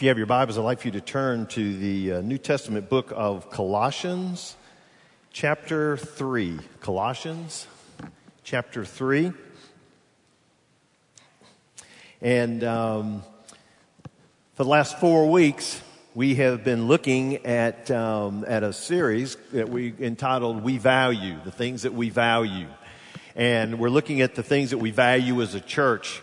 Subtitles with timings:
[0.00, 2.38] If you have your Bibles, I'd like for you to turn to the uh, New
[2.38, 4.56] Testament book of Colossians,
[5.30, 6.58] chapter 3.
[6.80, 7.66] Colossians,
[8.42, 9.30] chapter 3.
[12.22, 13.22] And um,
[14.54, 15.82] for the last four weeks,
[16.14, 21.52] we have been looking at, um, at a series that we entitled We Value, the
[21.52, 22.68] things that we value.
[23.36, 26.22] And we're looking at the things that we value as a church.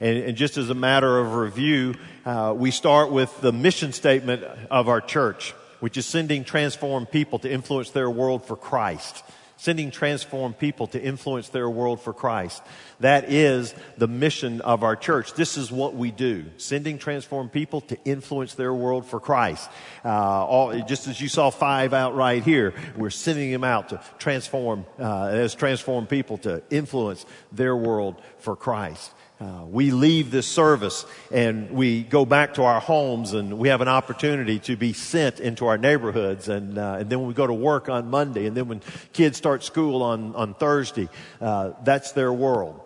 [0.00, 1.94] And, and just as a matter of review,
[2.24, 7.38] uh, we start with the mission statement of our church, which is sending transformed people
[7.40, 9.24] to influence their world for Christ.
[9.60, 12.62] Sending transformed people to influence their world for Christ.
[13.00, 15.34] That is the mission of our church.
[15.34, 16.44] This is what we do.
[16.58, 19.68] Sending transformed people to influence their world for Christ.
[20.04, 20.10] Uh,
[20.46, 24.86] all, just as you saw five out right here, we're sending them out to transform,
[25.00, 29.10] uh, as transformed people to influence their world for Christ.
[29.40, 33.80] Uh, we leave this service and we go back to our homes and we have
[33.80, 37.54] an opportunity to be sent into our neighborhoods and, uh, and then we go to
[37.54, 41.08] work on Monday and then when kids start school on, on Thursday,
[41.40, 42.80] uh, that's their world.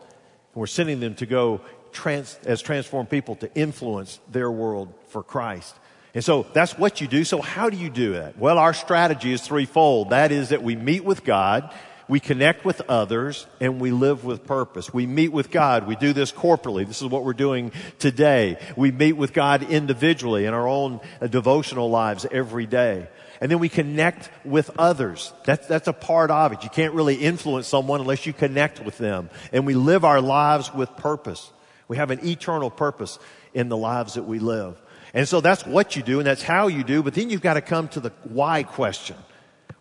[0.54, 5.74] We're sending them to go trans, as transformed people to influence their world for Christ.
[6.14, 7.24] And so that's what you do.
[7.24, 8.36] So how do you do that?
[8.36, 10.10] Well, our strategy is threefold.
[10.10, 11.72] That is that we meet with God
[12.12, 14.92] we connect with others and we live with purpose.
[14.92, 15.86] We meet with God.
[15.86, 16.86] We do this corporately.
[16.86, 18.58] This is what we're doing today.
[18.76, 23.08] We meet with God individually in our own uh, devotional lives every day.
[23.40, 25.32] And then we connect with others.
[25.46, 26.62] That's, that's a part of it.
[26.62, 29.30] You can't really influence someone unless you connect with them.
[29.50, 31.50] And we live our lives with purpose.
[31.88, 33.18] We have an eternal purpose
[33.54, 34.76] in the lives that we live.
[35.14, 37.54] And so that's what you do and that's how you do, but then you've got
[37.54, 39.16] to come to the why question.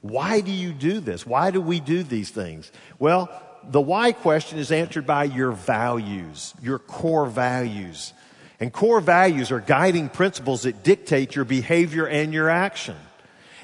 [0.01, 1.25] Why do you do this?
[1.25, 2.71] Why do we do these things?
[2.99, 3.29] Well,
[3.63, 8.13] the why question is answered by your values, your core values.
[8.59, 12.95] And core values are guiding principles that dictate your behavior and your action.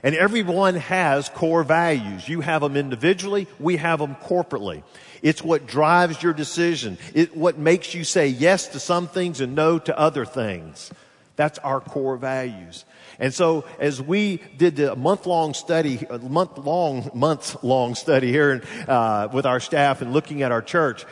[0.03, 2.30] And everyone has core values.
[2.30, 4.83] You have them individually, we have them corporately.
[5.23, 6.99] It's what drives your decision.
[7.15, 10.92] It what makes you say yes to some things and no to other things.
[11.36, 12.86] That's our core values.
[13.20, 18.64] And so as we did the month long study, month long, months long study here
[18.88, 21.05] uh, with our staff and looking at our church,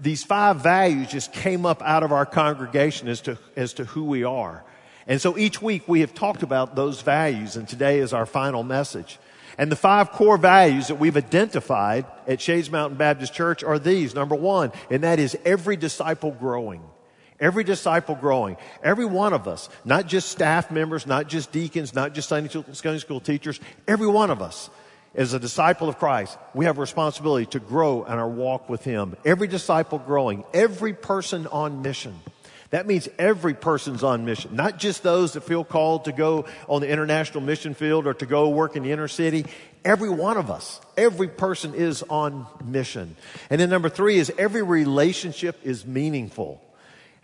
[0.00, 4.04] these five values just came up out of our congregation as to, as to who
[4.04, 4.64] we are.
[5.06, 8.64] And so each week we have talked about those values and today is our final
[8.64, 9.18] message.
[9.58, 14.14] And the five core values that we've identified at Shades Mountain Baptist Church are these.
[14.14, 16.82] Number one, and that is every disciple growing.
[17.42, 18.56] Every disciple growing.
[18.84, 23.20] Every one of us, not just staff members, not just deacons, not just Sunday school
[23.20, 24.70] teachers, every one of us
[25.14, 28.84] as a disciple of Christ, we have a responsibility to grow in our walk with
[28.84, 29.16] Him.
[29.24, 32.18] Every disciple growing, every person on mission.
[32.70, 36.80] That means every person's on mission, not just those that feel called to go on
[36.80, 39.44] the international mission field or to go work in the inner city.
[39.84, 43.16] Every one of us, every person is on mission.
[43.50, 46.62] And then number three is every relationship is meaningful.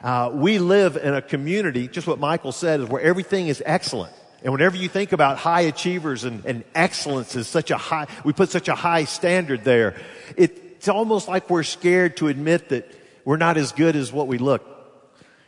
[0.01, 4.13] Uh, we live in a community, just what Michael said, is where everything is excellent.
[4.45, 8.33] And whenever you think about high achievers and, and excellence is such a high, we
[8.33, 9.97] put such a high standard there.
[10.37, 12.89] It, it's almost like we're scared to admit that
[13.25, 14.65] we're not as good as what we look.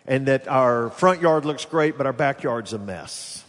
[0.06, 3.44] And that our front yard looks great, but our backyard's a mess.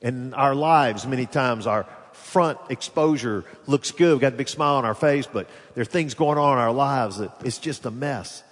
[0.00, 4.12] And our lives, many times, our front exposure looks good.
[4.12, 6.58] We've got a big smile on our face, but there are things going on in
[6.58, 8.42] our lives that it's just a mess.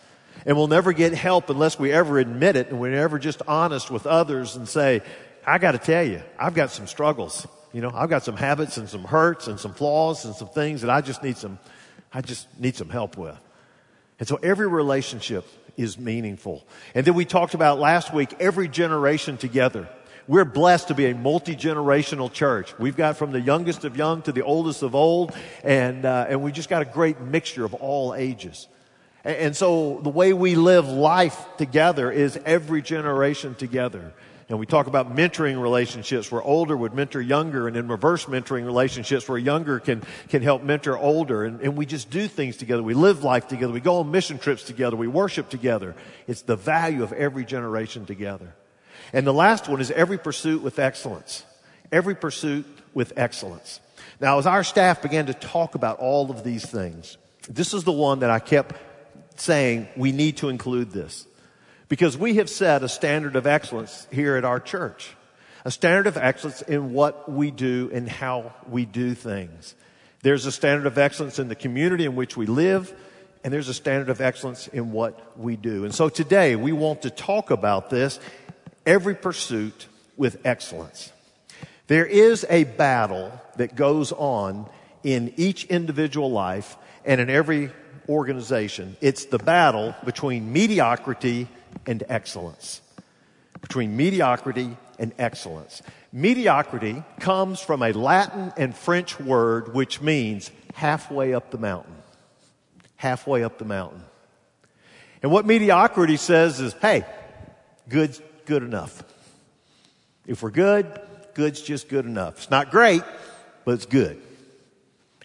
[0.48, 3.90] And we'll never get help unless we ever admit it and we're never just honest
[3.90, 5.02] with others and say,
[5.46, 7.46] I got to tell you, I've got some struggles.
[7.74, 10.80] You know, I've got some habits and some hurts and some flaws and some things
[10.80, 11.58] that I just need some,
[12.14, 13.38] I just need some help with.
[14.18, 16.66] And so every relationship is meaningful.
[16.94, 19.86] And then we talked about last week every generation together.
[20.26, 22.72] We're blessed to be a multi-generational church.
[22.78, 26.42] We've got from the youngest of young to the oldest of old, and uh, and
[26.42, 28.66] we just got a great mixture of all ages.
[29.28, 34.14] And so the way we live life together is every generation together.
[34.48, 38.64] And we talk about mentoring relationships where older would mentor younger and in reverse mentoring
[38.64, 41.44] relationships where younger can, can help mentor older.
[41.44, 42.82] And, and we just do things together.
[42.82, 43.70] We live life together.
[43.70, 44.96] We go on mission trips together.
[44.96, 45.94] We worship together.
[46.26, 48.54] It's the value of every generation together.
[49.12, 51.44] And the last one is every pursuit with excellence.
[51.92, 52.64] Every pursuit
[52.94, 53.80] with excellence.
[54.20, 57.92] Now, as our staff began to talk about all of these things, this is the
[57.92, 58.74] one that I kept
[59.40, 61.26] saying we need to include this.
[61.88, 65.14] Because we have set a standard of excellence here at our church.
[65.64, 69.74] A standard of excellence in what we do and how we do things.
[70.22, 72.92] There's a standard of excellence in the community in which we live,
[73.44, 75.84] and there's a standard of excellence in what we do.
[75.84, 78.18] And so today we want to talk about this.
[78.84, 79.86] Every pursuit
[80.16, 81.12] with excellence.
[81.86, 84.68] There is a battle that goes on
[85.02, 87.70] in each individual life and in every
[88.08, 88.96] organization.
[89.00, 91.48] It's the battle between mediocrity
[91.86, 92.80] and excellence.
[93.60, 95.82] Between mediocrity and excellence.
[96.12, 101.94] Mediocrity comes from a Latin and French word which means halfway up the mountain.
[102.96, 104.02] Halfway up the mountain.
[105.22, 107.04] And what mediocrity says is, hey,
[107.88, 109.02] good's good enough.
[110.26, 111.00] If we're good,
[111.34, 112.38] good's just good enough.
[112.38, 113.02] It's not great,
[113.64, 114.20] but it's good.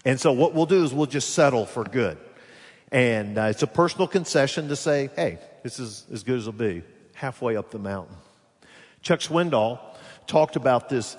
[0.04, 2.18] And so what we'll do is we'll just settle for good.
[2.92, 6.52] And uh, it's a personal concession to say, hey, this is as good as it'll
[6.52, 6.82] be,
[7.14, 8.16] halfway up the mountain.
[9.02, 9.80] Chuck Swindoll
[10.26, 11.16] talked about this,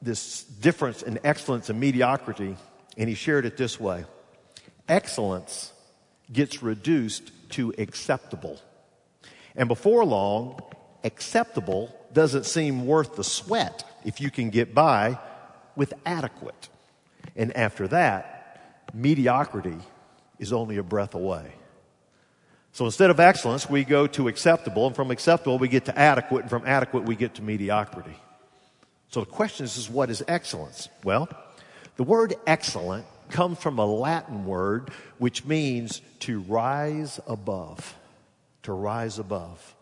[0.00, 2.56] this difference in excellence and mediocrity,
[2.96, 4.04] and he shared it this way.
[4.88, 5.72] Excellence
[6.32, 8.60] gets reduced to acceptable.
[9.54, 10.60] And before long,
[11.04, 15.18] acceptable doesn't seem worth the sweat if you can get by
[15.76, 16.68] with adequate.
[17.36, 19.78] And after that, mediocrity
[20.42, 21.54] is only a breath away.
[22.72, 26.42] So instead of excellence, we go to acceptable, and from acceptable, we get to adequate,
[26.42, 28.16] and from adequate, we get to mediocrity.
[29.08, 30.88] So the question is, is what is excellence?
[31.04, 31.28] Well,
[31.96, 37.94] the word excellent comes from a Latin word which means to rise above.
[38.64, 39.74] To rise above.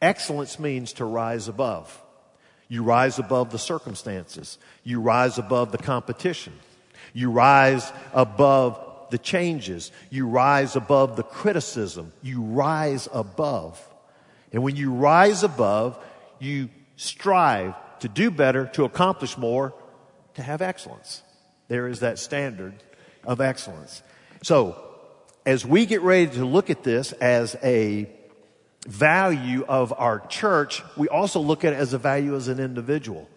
[0.00, 2.00] Excellence means to rise above.
[2.68, 4.58] You rise above the circumstances.
[4.84, 6.52] You rise above the competition.
[7.14, 9.92] You rise above the changes.
[10.10, 12.12] You rise above the criticism.
[12.22, 13.82] You rise above.
[14.52, 15.98] And when you rise above,
[16.38, 19.74] you strive to do better, to accomplish more,
[20.34, 21.22] to have excellence.
[21.68, 22.74] There is that standard
[23.24, 24.02] of excellence.
[24.42, 24.84] So,
[25.44, 28.08] as we get ready to look at this as a
[28.86, 33.28] value of our church, we also look at it as a value as an individual.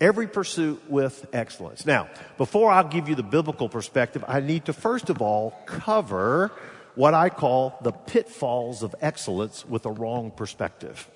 [0.00, 1.86] Every pursuit with excellence.
[1.86, 2.08] Now,
[2.38, 6.52] before I'll give you the biblical perspective, I need to first of all cover
[6.94, 11.08] what I call the pitfalls of excellence with a wrong perspective.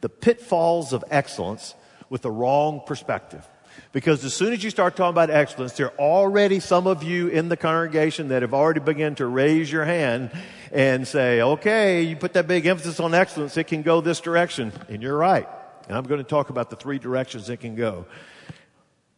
[0.00, 1.74] The pitfalls of excellence
[2.08, 3.46] with a wrong perspective.
[3.92, 7.28] Because as soon as you start talking about excellence, there are already some of you
[7.28, 10.30] in the congregation that have already begun to raise your hand
[10.72, 14.72] and say, okay, you put that big emphasis on excellence, it can go this direction.
[14.88, 15.48] And you're right.
[15.90, 18.06] And I'm going to talk about the three directions it can go.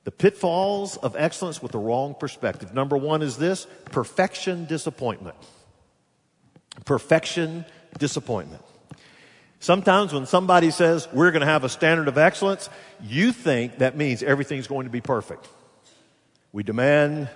[0.04, 2.72] The pitfalls of excellence with the wrong perspective.
[2.72, 5.36] Number one is this perfection disappointment.
[6.86, 7.66] Perfection
[7.98, 8.62] disappointment.
[9.60, 12.70] Sometimes when somebody says we're going to have a standard of excellence,
[13.02, 15.46] you think that means everything's going to be perfect.
[16.52, 17.28] We demand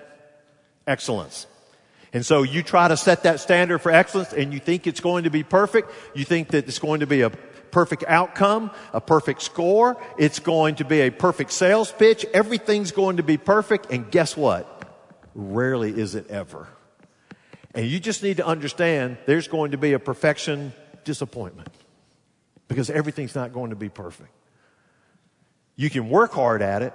[0.87, 1.45] excellence.
[2.11, 5.25] And so you try to set that standard for excellence and you think it's going
[5.25, 5.91] to be perfect.
[6.15, 7.29] You think that it's going to be a
[7.71, 10.01] perfect outcome, a perfect score.
[10.17, 12.25] It's going to be a perfect sales pitch.
[12.33, 13.91] Everything's going to be perfect.
[13.91, 14.73] And guess what?
[15.35, 16.67] Rarely is it ever.
[17.73, 20.73] And you just need to understand there's going to be a perfection
[21.03, 21.69] disappointment
[22.67, 24.31] because everything's not going to be perfect.
[25.75, 26.93] You can work hard at it,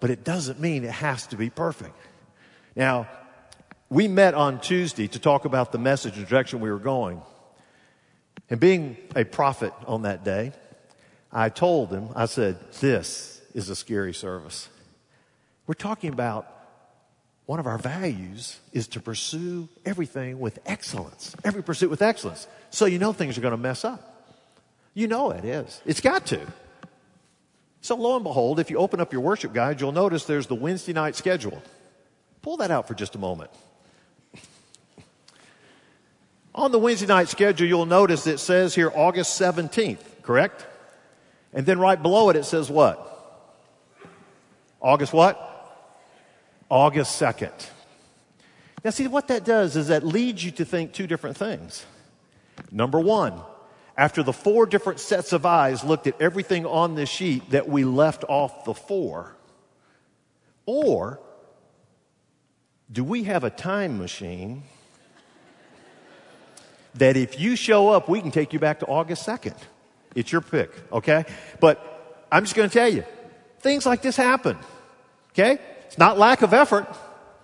[0.00, 1.96] but it doesn't mean it has to be perfect.
[2.74, 3.08] Now,
[3.88, 7.22] we met on Tuesday to talk about the message and direction we were going.
[8.48, 10.52] And being a prophet on that day,
[11.32, 14.68] I told him, I said, this is a scary service.
[15.66, 16.52] We're talking about
[17.46, 21.34] one of our values is to pursue everything with excellence.
[21.44, 22.46] Every pursuit with excellence.
[22.70, 24.34] So you know things are going to mess up.
[24.94, 25.80] You know it is.
[25.84, 26.40] It's got to.
[27.80, 30.56] So lo and behold, if you open up your worship guide, you'll notice there's the
[30.56, 31.62] Wednesday night schedule.
[32.42, 33.50] Pull that out for just a moment.
[36.56, 40.66] On the Wednesday night schedule, you'll notice it says here August 17th, correct?
[41.52, 43.02] And then right below it, it says what?
[44.80, 45.38] August what?
[46.70, 47.52] August 2nd.
[48.82, 51.84] Now see, what that does is that leads you to think two different things.
[52.72, 53.38] Number one,
[53.94, 57.84] after the four different sets of eyes looked at everything on this sheet that we
[57.84, 59.36] left off the four?
[60.64, 61.20] Or
[62.90, 64.62] do we have a time machine
[66.98, 69.56] that if you show up, we can take you back to August 2nd?
[70.14, 71.24] It's your pick, okay?
[71.60, 73.04] But I'm just going to tell you,
[73.60, 74.56] things like this happen,
[75.32, 75.58] okay?
[75.86, 76.86] It's not lack of effort.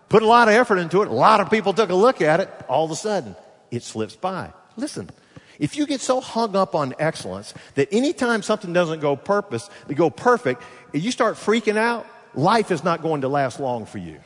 [0.09, 1.09] Put a lot of effort into it.
[1.09, 2.50] A lot of people took a look at it.
[2.68, 3.37] All of a sudden,
[3.71, 4.52] it slips by.
[4.76, 5.09] Listen,
[5.59, 10.11] if you get so hung up on excellence that anytime something doesn't go purpose, go
[10.11, 14.18] perfect, you start freaking out, life is not going to last long for you.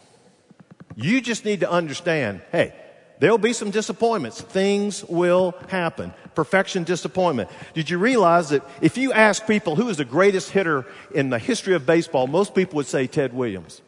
[0.94, 2.72] You just need to understand, hey,
[3.18, 4.40] There'll be some disappointments.
[4.40, 6.12] Things will happen.
[6.34, 7.48] Perfection, disappointment.
[7.72, 11.38] Did you realize that if you ask people who is the greatest hitter in the
[11.38, 13.80] history of baseball, most people would say Ted Williams.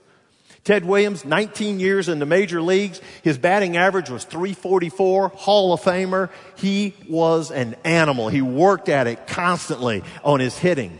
[0.64, 3.00] Ted Williams, 19 years in the major leagues.
[3.22, 6.30] His batting average was 344, Hall of Famer.
[6.56, 8.28] He was an animal.
[8.28, 10.98] He worked at it constantly on his hitting.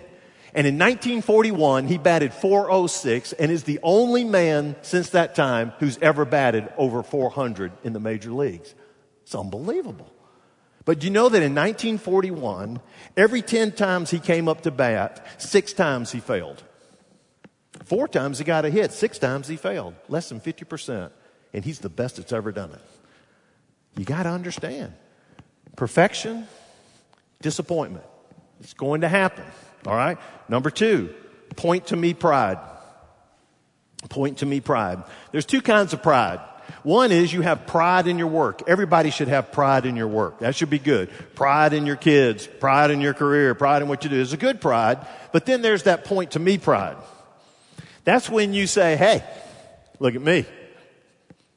[0.55, 5.99] And in 1941, he batted 406 and is the only man since that time who's
[5.99, 8.75] ever batted over 400 in the major leagues.
[9.23, 10.11] It's unbelievable.
[10.85, 12.81] But you know that in 1941,
[13.15, 16.63] every 10 times he came up to bat, six times he failed.
[17.85, 21.11] Four times he got a hit, six times he failed, less than 50%.
[21.53, 22.81] And he's the best that's ever done it.
[23.99, 24.95] You got to understand
[25.77, 26.47] perfection,
[27.43, 28.05] disappointment.
[28.61, 29.45] It's going to happen.
[29.89, 30.19] All right?
[30.51, 31.15] Number two,
[31.57, 32.59] point to me pride.
[34.11, 35.03] Point to me pride.
[35.33, 36.41] There's two kinds of pride.
[36.83, 38.65] One is you have pride in your work.
[38.67, 40.41] Everybody should have pride in your work.
[40.41, 41.09] That should be good.
[41.35, 44.21] Pride in your kids, pride in your career, pride in what you do.
[44.21, 44.99] is a good pride.
[45.33, 46.99] But then there's that point to me pride.
[48.05, 49.25] That's when you say, hey,
[50.01, 50.45] look at me.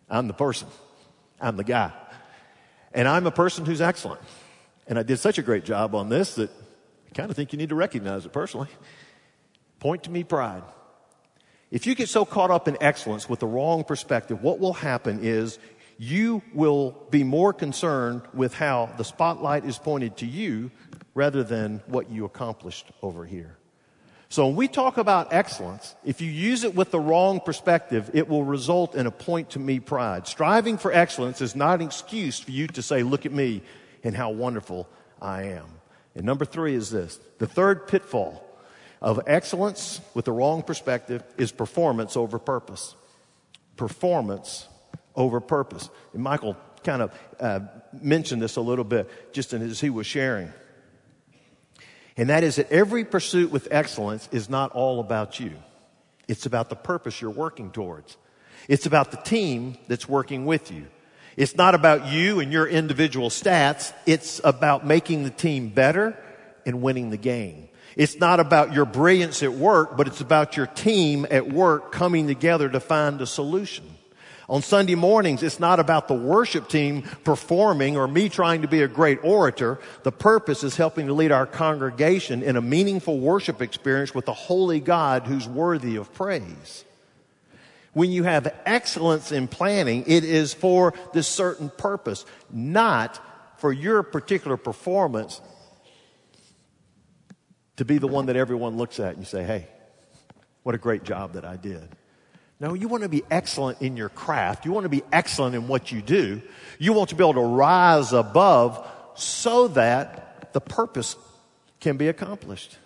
[0.10, 0.70] I'm the person.
[1.42, 1.92] I'm the guy.
[2.94, 4.22] And I'm a person who's excellent.
[4.88, 6.50] And I did such a great job on this that
[7.14, 8.70] Kind of think you need to recognize it personally.
[9.80, 10.64] Point to me pride.
[11.72, 15.20] If you get so caught up in excellence with the wrong perspective, what will happen
[15.24, 15.58] is
[15.98, 20.72] you will be more concerned with how the spotlight is pointed to you
[21.14, 23.58] rather than what you accomplished over here.
[24.30, 28.30] So when we talk about excellence, if you use it with the wrong perspective, it
[28.30, 30.26] will result in a point to me pride.
[30.26, 33.62] Striving for excellence is not an excuse for you to say, look at me
[34.04, 34.88] and how wonderful
[35.22, 35.81] I am.
[36.16, 38.48] And number three is this the third pitfall
[39.02, 42.96] of excellence with the wrong perspective is performance over purpose.
[43.78, 44.68] Performance
[45.16, 45.90] over purpose.
[46.14, 47.60] And Michael kind of uh,
[48.00, 50.52] mentioned this a little bit just as he was sharing.
[52.18, 55.54] And that is that every pursuit with excellence is not all about you.
[56.28, 58.18] It's about the purpose you're working towards.
[58.68, 60.88] It's about the team that's working with you.
[61.38, 63.94] It's not about you and your individual stats.
[64.06, 66.18] It's about making the team better
[66.66, 67.70] and winning the game.
[67.96, 72.28] It's not about your brilliance at work, but it's about your team at work coming
[72.28, 73.86] together to find a solution.
[74.50, 78.82] On Sunday mornings, it's not about the worship team performing or me trying to be
[78.82, 79.80] a great orator.
[80.04, 84.34] The purpose is helping to lead our congregation in a meaningful worship experience with a
[84.34, 86.84] holy God who's worthy of praise.
[87.94, 93.20] When you have excellence in planning, it is for this certain purpose, not
[93.58, 95.42] for your particular performance
[97.78, 99.68] to be the one that everyone looks at and you say, hey,
[100.64, 101.90] what a great job that I did.
[102.60, 104.66] No, you want to be excellent in your craft.
[104.66, 106.42] You want to be excellent in what you do.
[106.78, 111.16] You want to be able to rise above so that the purpose
[111.80, 112.78] can be accomplished.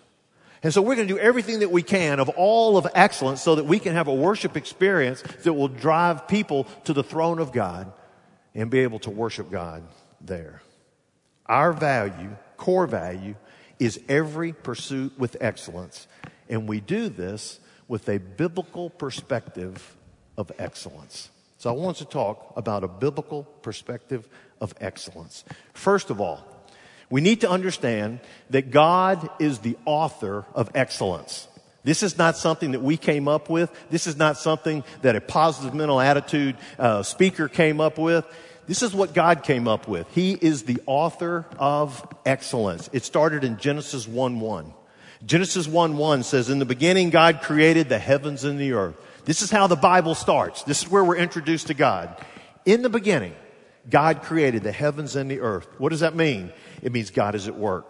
[0.66, 3.54] And so we're going to do everything that we can of all of excellence so
[3.54, 7.52] that we can have a worship experience that will drive people to the throne of
[7.52, 7.92] God
[8.52, 9.84] and be able to worship God
[10.20, 10.62] there.
[11.46, 13.36] Our value, core value,
[13.78, 16.08] is every pursuit with excellence.
[16.48, 19.94] And we do this with a biblical perspective
[20.36, 21.30] of excellence.
[21.58, 24.28] So I want to talk about a biblical perspective
[24.60, 25.44] of excellence.
[25.74, 26.44] First of all,
[27.10, 28.20] we need to understand
[28.50, 31.46] that God is the author of excellence.
[31.84, 33.70] This is not something that we came up with.
[33.90, 38.24] This is not something that a positive mental attitude uh, speaker came up with.
[38.66, 40.08] This is what God came up with.
[40.12, 42.90] He is the author of excellence.
[42.92, 44.74] It started in Genesis 1 1.
[45.24, 48.96] Genesis 1 1 says, In the beginning, God created the heavens and the earth.
[49.24, 50.64] This is how the Bible starts.
[50.64, 52.20] This is where we're introduced to God.
[52.64, 53.34] In the beginning,
[53.88, 55.68] God created the heavens and the earth.
[55.78, 56.52] What does that mean?
[56.82, 57.86] It means God is at work.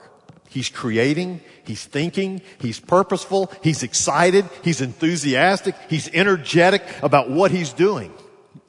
[0.49, 7.73] He's creating, he's thinking, he's purposeful, he's excited, he's enthusiastic, he's energetic about what he's
[7.73, 8.13] doing.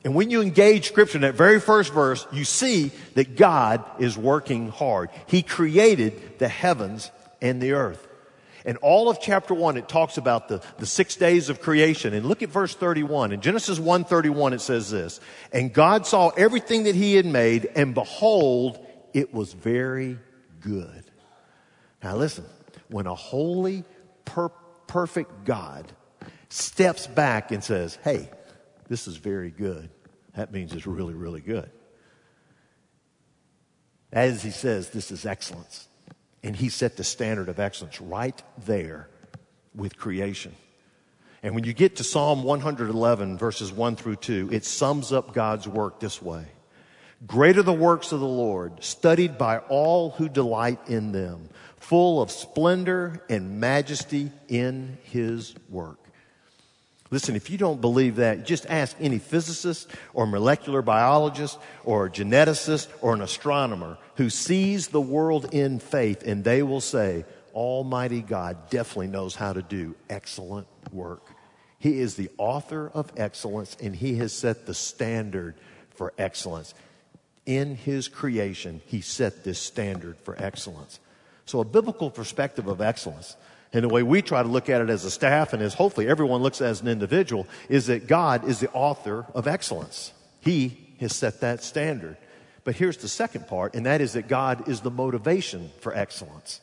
[0.04, 4.18] And when you engage scripture in that very first verse, you see that God is
[4.18, 5.10] working hard.
[5.28, 8.08] He created the heavens and the earth.
[8.66, 12.14] And all of chapter one, it talks about the, the six days of creation.
[12.14, 13.32] And look at verse 31.
[13.32, 15.22] In Genesis 1:31, it says this,
[15.54, 20.20] and God saw everything that he had made, and behold, it was very
[20.60, 21.04] good.
[22.04, 22.46] Now listen,
[22.90, 23.84] when a holy,
[24.26, 24.50] per-
[24.88, 25.92] perfect God
[26.50, 28.30] steps back and says, hey,
[28.88, 29.90] this is very good,
[30.36, 31.70] that means it's really, really good.
[34.12, 35.88] As he says, this is excellence.
[36.44, 39.10] And he set the standard of excellence right there
[39.76, 40.56] with creation.
[41.44, 45.68] And when you get to Psalm 111, verses 1 through 2, it sums up God's
[45.68, 46.46] work this way
[47.26, 52.22] Great are the works of the Lord, studied by all who delight in them, full
[52.22, 55.98] of splendor and majesty in his work.
[57.10, 62.90] Listen, if you don't believe that, just ask any physicist or molecular biologist or geneticist
[63.02, 68.70] or an astronomer who sees the world in faith and they will say, Almighty God
[68.70, 71.26] definitely knows how to do excellent work.
[71.80, 75.56] He is the author of excellence and he has set the standard
[75.96, 76.74] for excellence.
[77.48, 81.00] In his creation, he set this standard for excellence.
[81.46, 83.38] So a biblical perspective of excellence
[83.72, 86.10] and the way we try to look at it as a staff and as hopefully
[86.10, 90.12] everyone looks as an individual is that God is the author of excellence.
[90.42, 92.18] He has set that standard.
[92.66, 96.60] But here's the second part, and that is that God is the motivation for excellence.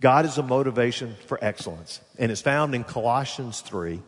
[0.00, 2.00] God is a motivation for excellence.
[2.16, 4.00] And it's found in Colossians 3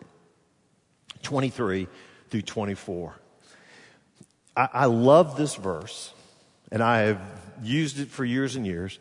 [1.23, 1.89] 23
[2.31, 3.15] through 24.
[4.57, 6.13] I, I love this verse,
[6.71, 7.21] and I have
[7.63, 8.99] used it for years and years.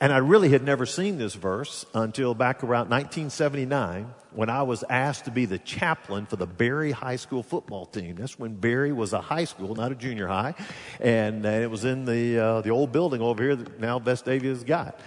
[0.00, 4.84] And I really had never seen this verse until back around 1979 when I was
[4.88, 8.14] asked to be the chaplain for the Berry High School football team.
[8.14, 10.54] That's when Berry was a high school, not a junior high.
[11.00, 14.62] And, uh, it was in the, uh, the old building over here that now Vestavia's
[14.62, 15.00] got.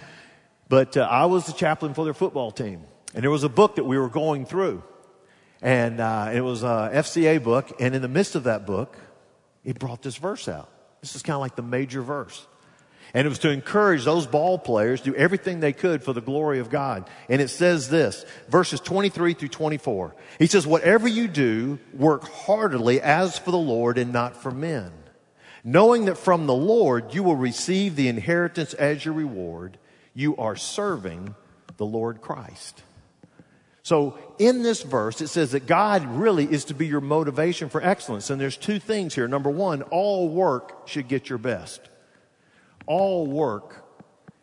[0.68, 2.82] But uh, I was the chaplain for their football team.
[3.14, 4.82] And there was a book that we were going through.
[5.62, 7.72] And uh, it was a FCA book.
[7.80, 8.94] And in the midst of that book,
[9.64, 10.68] it brought this verse out.
[11.00, 12.46] This is kind of like the major verse.
[13.14, 16.22] And it was to encourage those ball players to do everything they could for the
[16.22, 17.08] glory of God.
[17.28, 20.14] And it says this, verses 23 through 24.
[20.38, 24.92] He says, whatever you do, work heartily as for the Lord and not for men.
[25.62, 29.78] Knowing that from the Lord you will receive the inheritance as your reward,
[30.14, 31.34] you are serving
[31.76, 32.82] the Lord Christ.
[33.82, 37.82] So in this verse, it says that God really is to be your motivation for
[37.82, 38.30] excellence.
[38.30, 39.26] And there's two things here.
[39.26, 41.88] Number one, all work should get your best
[42.86, 43.84] all work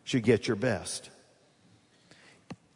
[0.04, 1.10] should get your best.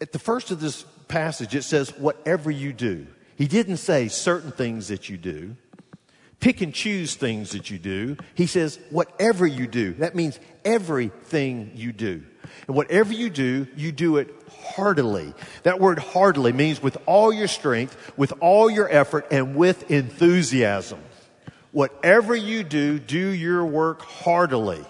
[0.01, 3.08] At the first of this passage, it says, whatever you do.
[3.36, 5.55] He didn't say certain things that you do,
[6.40, 8.18] pick and choose things that you do.
[8.35, 9.94] He says, whatever you do.
[9.94, 12.24] That means everything you do.
[12.68, 14.33] And whatever you do, you do it
[14.75, 15.33] heartily.
[15.63, 21.00] That word heartily means with all your strength, with all your effort, and with enthusiasm.
[21.72, 24.83] Whatever you do, do your work heartily.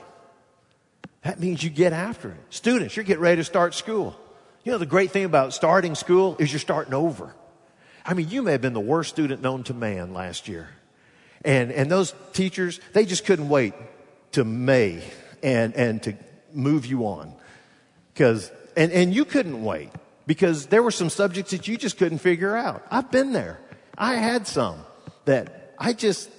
[1.24, 2.38] That means you get after it.
[2.50, 4.16] Students, you're getting ready to start school.
[4.64, 7.34] You know, the great thing about starting school is you're starting over.
[8.06, 10.70] I mean, you may have been the worst student known to man last year.
[11.46, 13.74] And, and those teachers, they just couldn't wait
[14.34, 15.04] to May
[15.42, 16.16] and, and to
[16.54, 17.34] move you on.
[18.16, 19.90] Cause, and, and you couldn't wait
[20.28, 22.86] because there were some subjects that you just couldn't figure out.
[22.92, 23.60] I've been there.
[23.98, 24.80] I had some
[25.26, 26.30] that I just,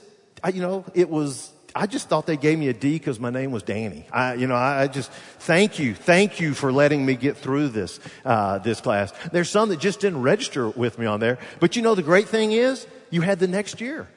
[0.43, 3.31] I, you know, it was, I just thought they gave me a D because my
[3.31, 4.07] name was Danny.
[4.13, 7.69] I, you know, I, I, just thank you, thank you for letting me get through
[7.69, 9.13] this uh, this class.
[9.33, 12.29] There's some that just didn't register with me on there, but you know the great
[12.29, 14.09] thing is you had the next year,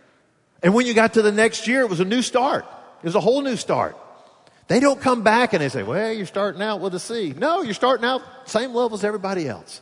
[0.62, 2.65] and when you got to the next year, it was a new start.
[3.02, 3.98] It was a whole new start.
[4.68, 7.62] They don't come back and they say, "Well, you're starting out with a C." No,
[7.62, 9.82] you're starting out same level as everybody else.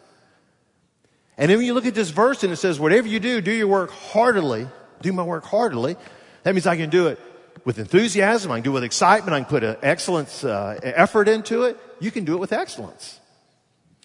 [1.37, 3.51] And then when you look at this verse and it says, "Whatever you do, do
[3.51, 4.67] your work heartily."
[5.01, 5.97] Do my work heartily.
[6.43, 7.19] That means I can do it
[7.65, 8.51] with enthusiasm.
[8.51, 9.33] I can do it with excitement.
[9.35, 11.77] I can put an excellence uh, effort into it.
[11.99, 13.19] You can do it with excellence.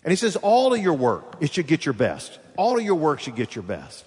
[0.03, 2.39] And he says, all of your work, it should get your best.
[2.57, 4.05] All of your work should get your best.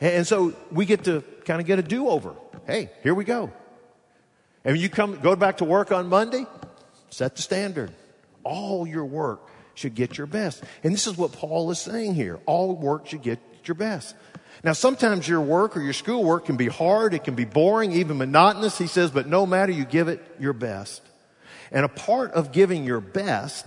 [0.00, 2.34] And, and so we get to kind of get a do-over.
[2.66, 3.50] Hey, here we go.
[4.64, 6.46] And when you come, go back to work on Monday,
[7.10, 7.92] set the standard.
[8.44, 10.62] All your work should get your best.
[10.84, 12.40] And this is what Paul is saying here.
[12.46, 14.14] All work should get your best.
[14.64, 18.18] Now, sometimes your work or your schoolwork can be hard, it can be boring, even
[18.18, 21.02] monotonous, he says, but no matter, you give it your best.
[21.72, 23.66] And a part of giving your best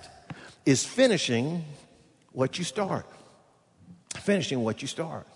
[0.65, 1.65] is finishing
[2.31, 3.05] what you start.
[4.15, 5.27] Finishing what you start.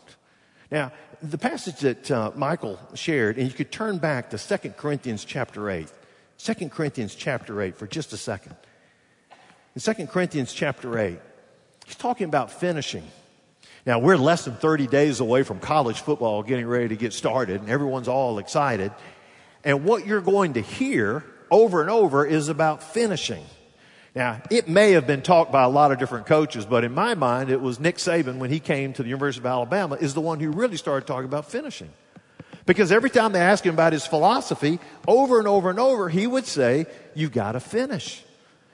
[0.71, 5.25] Now, the passage that uh, Michael shared, and you could turn back to 2 Corinthians
[5.25, 5.91] chapter 8.
[6.37, 8.55] 2 Corinthians chapter 8 for just a second.
[9.75, 11.19] In 2 Corinthians chapter 8,
[11.85, 13.03] he's talking about finishing.
[13.85, 17.61] Now, we're less than 30 days away from college football getting ready to get started,
[17.61, 18.91] and everyone's all excited.
[19.63, 23.43] And what you're going to hear over and over is about finishing.
[24.19, 27.15] Now, it may have been taught by a lot of different coaches, but in my
[27.15, 30.19] mind, it was Nick Saban when he came to the University of Alabama is the
[30.19, 31.89] one who really started talking about finishing.
[32.65, 36.27] Because every time they asked him about his philosophy, over and over and over, he
[36.27, 38.21] would say, you've got to finish.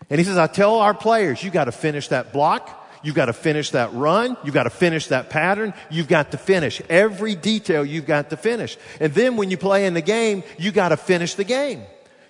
[0.10, 2.84] And he says, I tell our players, you've got to finish that block.
[3.04, 4.38] You've got to finish that run.
[4.44, 5.76] You've got to finish that pattern.
[5.92, 8.80] You've got to finish every detail you've got to finish.
[9.00, 11.84] And then when you play in the game, you got to finish the game.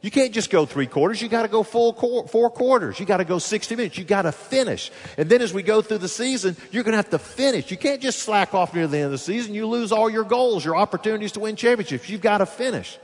[0.05, 1.19] You can't just go three quarters.
[1.19, 2.99] You got to go full qu- four quarters.
[2.99, 3.97] You got to go 60 minutes.
[3.97, 4.91] You got to finish.
[5.17, 7.71] And then as we go through the season, you're going to have to finish.
[7.71, 9.55] You can't just slack off near the end of the season.
[9.55, 12.07] You lose all your goals, your opportunities to win championships.
[12.07, 12.99] You've got to finish.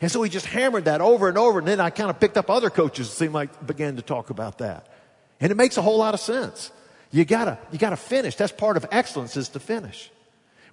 [0.00, 1.58] And so he just hammered that over and over.
[1.58, 4.30] And then I kind of picked up other coaches that seemed like began to talk
[4.30, 4.86] about that.
[5.40, 6.70] And it makes a whole lot of sense.
[7.10, 8.36] You gotta, you gotta finish.
[8.36, 10.12] That's part of excellence is to finish.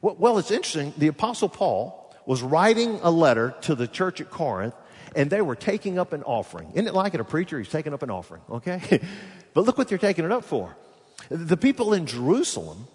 [0.04, 0.94] Well, well, it's interesting.
[1.00, 4.76] The apostle Paul was writing a letter to the church at Corinth
[5.16, 6.72] and they were taking up an offering.
[6.74, 7.20] Isn't it like it?
[7.20, 9.02] A preacher, he's taking up an offering, okay?
[9.54, 10.76] but look what they're taking it up for.
[11.30, 12.88] The people in Jerusalem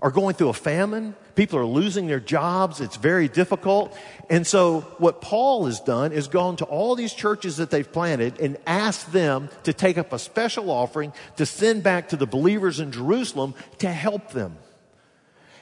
[0.00, 1.14] are going through a famine.
[1.34, 2.80] People are losing their jobs.
[2.80, 3.96] It's very difficult.
[4.28, 8.40] And so what Paul has done is gone to all these churches that they've planted
[8.40, 12.78] and asked them to take up a special offering to send back to the believers
[12.80, 14.56] in Jerusalem to help them.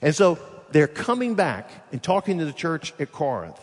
[0.03, 0.39] And so
[0.73, 3.59] they're coming back and talking to the church at Corinth.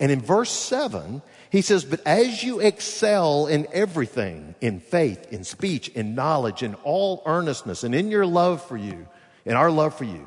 [0.00, 5.44] And in verse 7, he says, But as you excel in everything, in faith, in
[5.44, 9.06] speech, in knowledge, in all earnestness, and in your love for you,
[9.44, 10.26] in our love for you,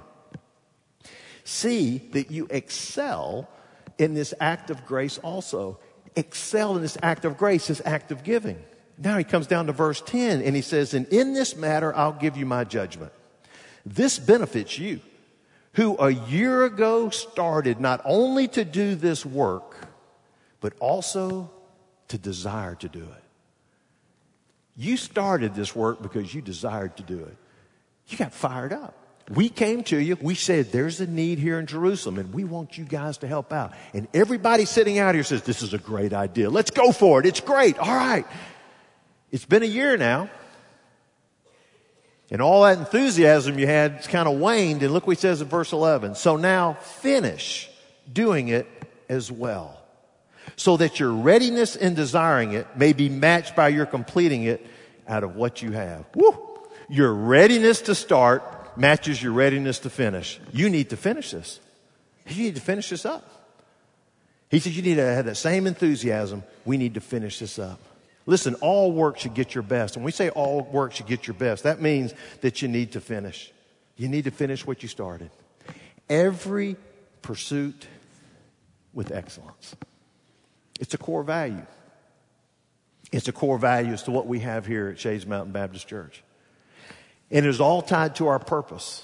[1.44, 3.50] see that you excel
[3.98, 5.80] in this act of grace also.
[6.16, 8.62] Excel in this act of grace, this act of giving.
[8.98, 12.14] Now he comes down to verse 10 and he says, And in this matter I'll
[12.14, 13.12] give you my judgment.
[13.86, 15.00] This benefits you,
[15.74, 19.89] who a year ago started not only to do this work,
[20.62, 21.50] but also
[22.10, 23.24] to desire to do it.
[24.76, 27.36] You started this work because you desired to do it.
[28.08, 28.96] You got fired up.
[29.30, 30.18] We came to you.
[30.20, 33.54] We said, there's a need here in Jerusalem and we want you guys to help
[33.54, 33.74] out.
[33.94, 36.50] And everybody sitting out here says, this is a great idea.
[36.50, 37.28] Let's go for it.
[37.28, 37.78] It's great.
[37.78, 38.26] All right.
[39.32, 40.30] It's been a year now.
[42.32, 44.82] And all that enthusiasm you had kind of waned.
[44.82, 46.16] And look what he says in verse 11.
[46.16, 47.70] So now finish
[48.12, 48.68] doing it
[49.10, 49.79] as well
[50.60, 54.68] so that your readiness in desiring it may be matched by your completing it
[55.08, 56.04] out of what you have.
[56.16, 56.38] Woo!
[56.90, 60.38] Your readiness to start matches your readiness to finish.
[60.52, 61.62] You need to finish this.
[62.28, 63.24] You need to finish this up.
[64.50, 66.44] He says you need to have that same enthusiasm.
[66.66, 67.80] We need to finish this up.
[68.26, 69.96] Listen, all work should get your best.
[69.96, 73.00] When we say all work should get your best, that means that you need to
[73.00, 73.50] finish.
[73.96, 75.32] You need to finish what you started.
[76.10, 76.76] Every
[77.22, 77.88] pursuit
[78.94, 79.74] with excellence.
[80.80, 81.66] It's a core value.
[83.12, 86.24] It's a core value as to what we have here at Shades Mountain Baptist Church.
[87.30, 89.04] And it is all tied to our purpose.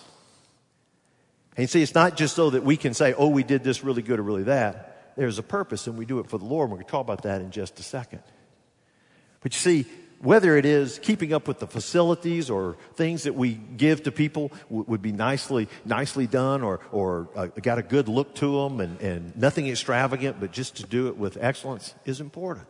[1.56, 3.84] And you see, it's not just so that we can say, oh, we did this
[3.84, 5.14] really good or really that.
[5.16, 6.70] There's a purpose and we do it for the Lord.
[6.70, 8.22] We're going to talk about that in just a second.
[9.42, 9.86] But you see,
[10.19, 14.51] whether it is keeping up with the facilities or things that we give to people
[14.69, 18.80] w- would be nicely, nicely done or, or uh, got a good look to them
[18.80, 22.67] and, and nothing extravagant, but just to do it with excellence is important.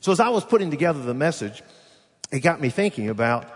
[0.00, 1.62] So as I was putting together the message,
[2.30, 3.50] it got me thinking about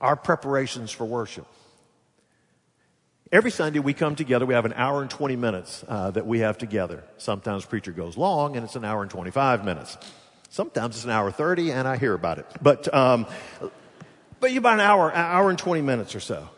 [0.00, 1.46] our preparations for worship.
[3.32, 4.44] Every Sunday we come together.
[4.44, 7.04] We have an hour and 20 minutes uh, that we have together.
[7.16, 9.96] Sometimes preacher goes long and it's an hour and 25 minutes.
[10.50, 12.46] Sometimes it's an hour 30 and I hear about it.
[12.60, 13.26] But, um,
[14.40, 16.48] but you about an hour, hour and 20 minutes or so.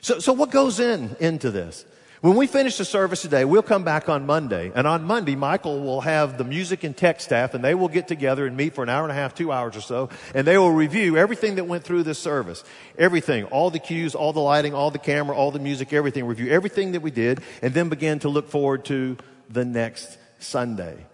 [0.00, 1.84] So, so what goes in into this?
[2.22, 4.72] When we finish the service today, we'll come back on Monday.
[4.74, 8.08] And on Monday, Michael will have the music and tech staff and they will get
[8.08, 10.08] together and meet for an hour and a half, two hours or so.
[10.34, 12.64] And they will review everything that went through this service.
[12.96, 13.44] Everything.
[13.44, 16.24] All the cues, all the lighting, all the camera, all the music, everything.
[16.24, 19.18] Review everything that we did and then begin to look forward to
[19.50, 21.04] the next Sunday.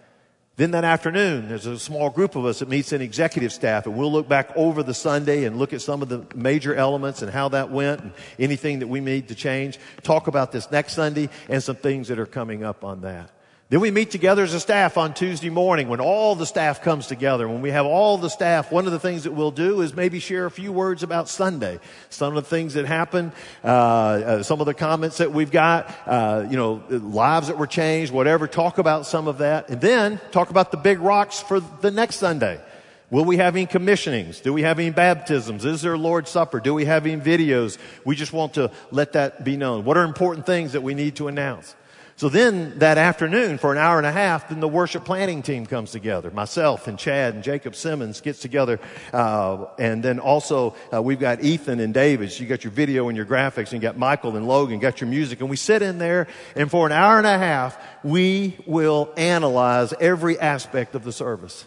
[0.59, 3.97] Then that afternoon, there's a small group of us that meets in executive staff and
[3.97, 7.31] we'll look back over the Sunday and look at some of the major elements and
[7.31, 9.79] how that went and anything that we need to change.
[10.03, 13.31] Talk about this next Sunday and some things that are coming up on that.
[13.71, 17.07] Then we meet together as a staff on Tuesday morning when all the staff comes
[17.07, 17.47] together.
[17.47, 20.21] When we have all the staff, one of the things that we'll do is maybe
[20.21, 21.79] share a few words about Sunday.
[22.09, 25.95] Some of the things that happened, uh, uh, some of the comments that we've got,
[26.07, 28.47] uh, you know, lives that were changed, whatever.
[28.47, 29.69] Talk about some of that.
[29.69, 32.63] And then talk about the big rocks for the next Sunday.
[33.11, 34.43] Will we have any commissionings?
[34.43, 35.67] Do we have any baptisms?
[35.67, 36.61] Is there Lord's Supper?
[36.61, 37.77] Do we have any videos?
[38.07, 39.85] We just want to let that be known.
[39.85, 41.75] What are important things that we need to announce?
[42.19, 45.67] So then that afternoon for an hour and a half, then the worship planning team
[45.67, 46.33] comes together.
[46.33, 48.81] Myself and Chad and Jacob Simmons gets together.
[49.13, 52.33] Uh, and then also uh, we've got Ethan and David.
[52.33, 55.01] So you got your video and your graphics and you got Michael and Logan, got
[55.01, 55.39] your music.
[55.39, 56.27] And we sit in there
[56.57, 61.65] and for an hour and a half, we will analyze every aspect of the service.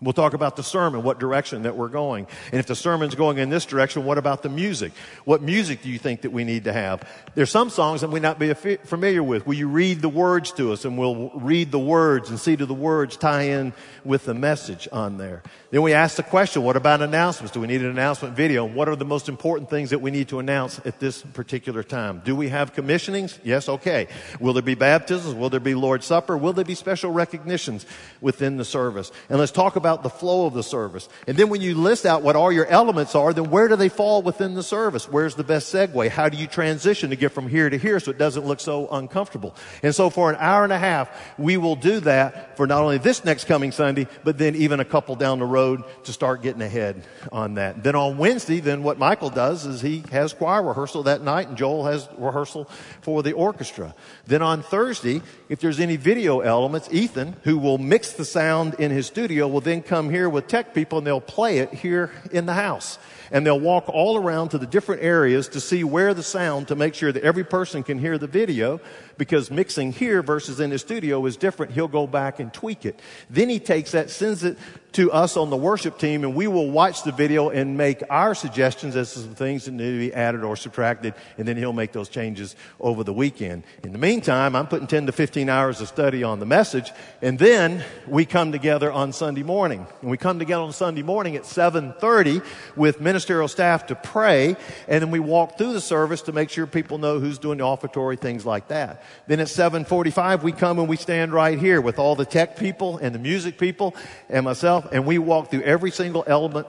[0.00, 2.26] We'll talk about the sermon, what direction that we're going.
[2.52, 4.92] And if the sermon's going in this direction, what about the music?
[5.24, 7.06] What music do you think that we need to have?
[7.34, 9.46] There's some songs that we not be familiar with.
[9.46, 12.66] Will you read the words to us and we'll read the words and see do
[12.66, 13.72] the words tie in
[14.04, 15.42] with the message on there.
[15.70, 17.52] Then we ask the question, what about announcements?
[17.52, 18.64] Do we need an announcement video?
[18.64, 22.22] What are the most important things that we need to announce at this particular time?
[22.24, 23.38] Do we have commissionings?
[23.44, 24.08] Yes, okay.
[24.40, 25.34] Will there be baptisms?
[25.34, 26.36] Will there be Lord's Supper?
[26.36, 27.86] Will there be special recognitions
[28.20, 29.12] within the service?
[29.28, 31.08] And let's talk about about the flow of the service.
[31.26, 33.88] And then when you list out what all your elements are, then where do they
[33.88, 35.08] fall within the service?
[35.08, 36.08] Where's the best segue?
[36.10, 38.86] How do you transition to get from here to here so it doesn't look so
[38.88, 39.56] uncomfortable?
[39.82, 42.98] And so for an hour and a half, we will do that for not only
[42.98, 46.62] this next coming Sunday, but then even a couple down the road to start getting
[46.62, 47.82] ahead on that.
[47.82, 51.56] Then on Wednesday, then what Michael does is he has choir rehearsal that night and
[51.56, 53.92] Joel has rehearsal for the orchestra.
[54.28, 58.92] Then on Thursday, if there's any video elements, Ethan, who will mix the sound in
[58.92, 62.46] his studio, will then come here with tech people and they'll play it here in
[62.46, 62.98] the house
[63.30, 66.74] and they'll walk all around to the different areas to see where the sound to
[66.74, 68.80] make sure that every person can hear the video
[69.18, 71.72] because mixing here versus in the studio is different.
[71.72, 72.98] He'll go back and tweak it.
[73.28, 74.58] Then he takes that, sends it
[74.92, 78.34] to us on the worship team and we will watch the video and make our
[78.34, 81.72] suggestions as to some things that need to be added or subtracted and then he'll
[81.72, 83.64] make those changes over the weekend.
[83.82, 87.38] In the meantime, I'm putting 10 to 15 hours of study on the message and
[87.38, 89.86] then we come together on Sunday morning.
[90.00, 92.44] And we come together on Sunday morning at 7.30
[92.76, 94.56] with ministerial staff to pray,
[94.88, 97.64] and then we walk through the service to make sure people know who's doing the
[97.64, 99.02] offertory, things like that.
[99.26, 102.98] Then at 745, we come and we stand right here with all the tech people
[102.98, 103.94] and the music people
[104.28, 106.66] and myself, and we walk through every single element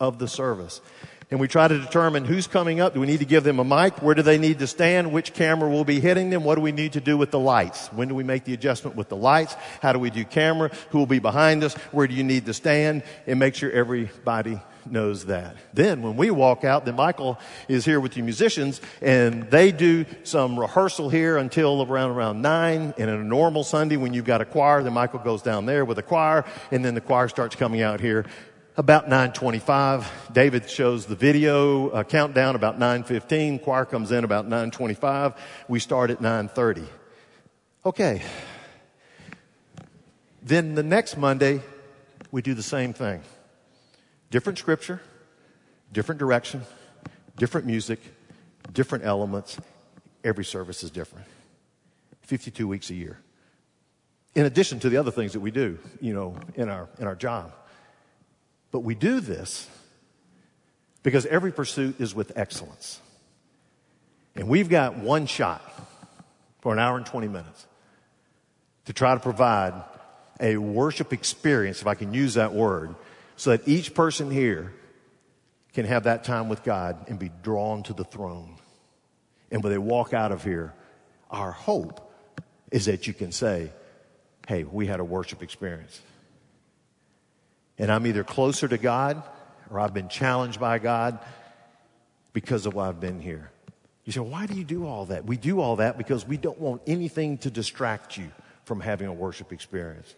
[0.00, 0.80] of the service.
[1.30, 2.94] And we try to determine who's coming up.
[2.94, 4.00] Do we need to give them a mic?
[4.00, 5.12] Where do they need to stand?
[5.12, 6.44] Which camera will be hitting them?
[6.44, 7.88] What do we need to do with the lights?
[7.88, 9.56] When do we make the adjustment with the lights?
[9.82, 10.70] How do we do camera?
[10.90, 11.74] Who will be behind us?
[11.90, 13.02] Where do you need to stand?
[13.26, 15.56] And make sure everybody knows that.
[15.72, 20.04] Then when we walk out, then Michael is here with the musicians and they do
[20.22, 22.94] some rehearsal here until around around nine.
[22.98, 25.84] And in a normal Sunday when you've got a choir, then Michael goes down there
[25.84, 28.26] with a choir and then the choir starts coming out here
[28.76, 30.30] about 925.
[30.32, 33.60] David shows the video uh, countdown about 915.
[33.60, 35.34] Choir comes in about 925.
[35.68, 36.84] We start at 930.
[37.86, 38.22] Okay.
[40.42, 41.62] Then the next Monday,
[42.30, 43.22] we do the same thing.
[44.30, 45.00] Different scripture,
[45.92, 46.62] different direction,
[47.36, 48.00] different music,
[48.72, 49.58] different elements.
[50.24, 51.26] Every service is different.
[52.22, 53.18] 52 weeks a year.
[54.34, 57.14] In addition to the other things that we do, you know, in our, in our
[57.14, 57.52] job.
[58.72, 59.68] But we do this
[61.02, 63.00] because every pursuit is with excellence.
[64.34, 65.62] And we've got one shot
[66.60, 67.66] for an hour and 20 minutes
[68.86, 69.72] to try to provide
[70.40, 72.94] a worship experience, if I can use that word,
[73.36, 74.72] so that each person here
[75.74, 78.56] can have that time with God and be drawn to the throne.
[79.50, 80.72] And when they walk out of here,
[81.30, 82.12] our hope
[82.72, 83.70] is that you can say,
[84.48, 86.00] hey, we had a worship experience.
[87.78, 89.22] And I'm either closer to God
[89.70, 91.18] or I've been challenged by God
[92.32, 93.50] because of why I've been here.
[94.04, 95.26] You say, why do you do all that?
[95.26, 98.30] We do all that because we don't want anything to distract you
[98.64, 100.14] from having a worship experience.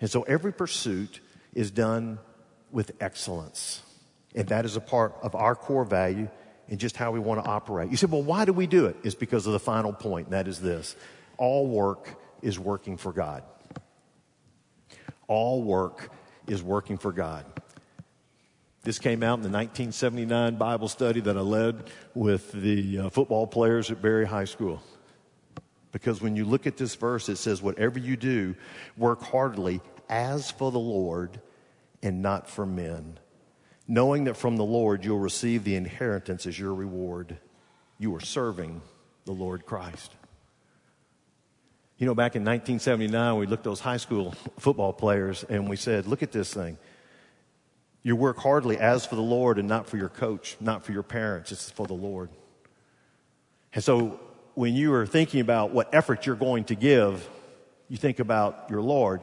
[0.00, 1.20] And so every pursuit
[1.54, 2.18] is done
[2.76, 3.82] with excellence.
[4.34, 6.28] And that is a part of our core value
[6.68, 7.90] and just how we want to operate.
[7.90, 8.96] You say, well, why do we do it?
[9.02, 10.94] It's because of the final point, and that is this.
[11.38, 13.44] All work is working for God.
[15.26, 16.10] All work
[16.46, 17.46] is working for God.
[18.82, 23.46] This came out in the 1979 Bible study that I led with the uh, football
[23.46, 24.82] players at Berry High School.
[25.92, 28.54] Because when you look at this verse, it says, Whatever you do,
[28.98, 31.40] work heartily as for the Lord
[32.06, 33.18] and not for men,
[33.88, 37.36] knowing that from the Lord you'll receive the inheritance as your reward.
[37.98, 38.80] You are serving
[39.24, 40.14] the Lord Christ.
[41.98, 45.74] You know, back in 1979, we looked at those high school football players and we
[45.74, 46.78] said, look at this thing.
[48.04, 51.02] You work hardly as for the Lord and not for your coach, not for your
[51.02, 51.50] parents.
[51.50, 52.30] It's for the Lord.
[53.72, 54.20] And so
[54.54, 57.28] when you are thinking about what effort you're going to give,
[57.88, 59.22] you think about your Lord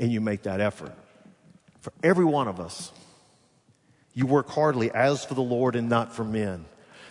[0.00, 0.92] and you make that effort
[1.80, 2.92] for every one of us.
[4.14, 6.64] You work hardly as for the Lord and not for men.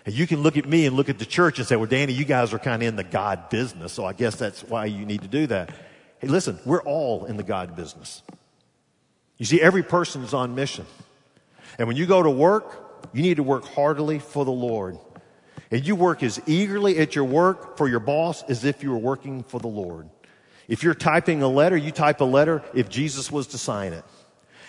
[0.05, 2.13] And you can look at me and look at the church and say, well, Danny,
[2.13, 3.93] you guys are kind of in the God business.
[3.93, 5.71] So I guess that's why you need to do that.
[6.19, 8.21] Hey, listen, we're all in the God business.
[9.37, 10.85] You see, every person is on mission.
[11.77, 14.97] And when you go to work, you need to work heartily for the Lord.
[15.71, 18.97] And you work as eagerly at your work for your boss as if you were
[18.97, 20.09] working for the Lord.
[20.67, 24.03] If you're typing a letter, you type a letter if Jesus was to sign it.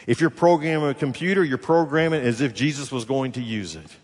[0.06, 3.96] If you're programming a computer, you're programming as if Jesus was going to use it.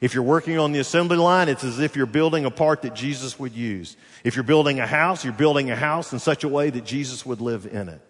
[0.00, 2.94] If you're working on the assembly line, it's as if you're building a part that
[2.94, 3.96] Jesus would use.
[4.24, 7.24] If you're building a house, you're building a house in such a way that Jesus
[7.24, 8.00] would live in it.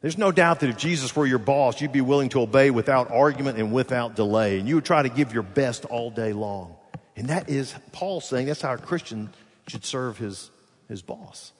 [0.00, 3.10] There's no doubt that if Jesus were your boss, you'd be willing to obey without
[3.10, 6.76] argument and without delay, and you would try to give your best all day long.
[7.16, 9.30] And that is Paul saying that's how a Christian
[9.66, 10.50] should serve his,
[10.88, 11.52] his boss.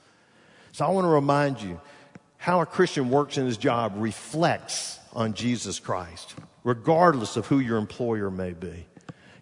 [0.73, 1.81] So I want to remind you
[2.39, 7.79] how a Christian works in his job reflects on Jesus Christ, regardless of who your
[7.79, 8.87] employer may be.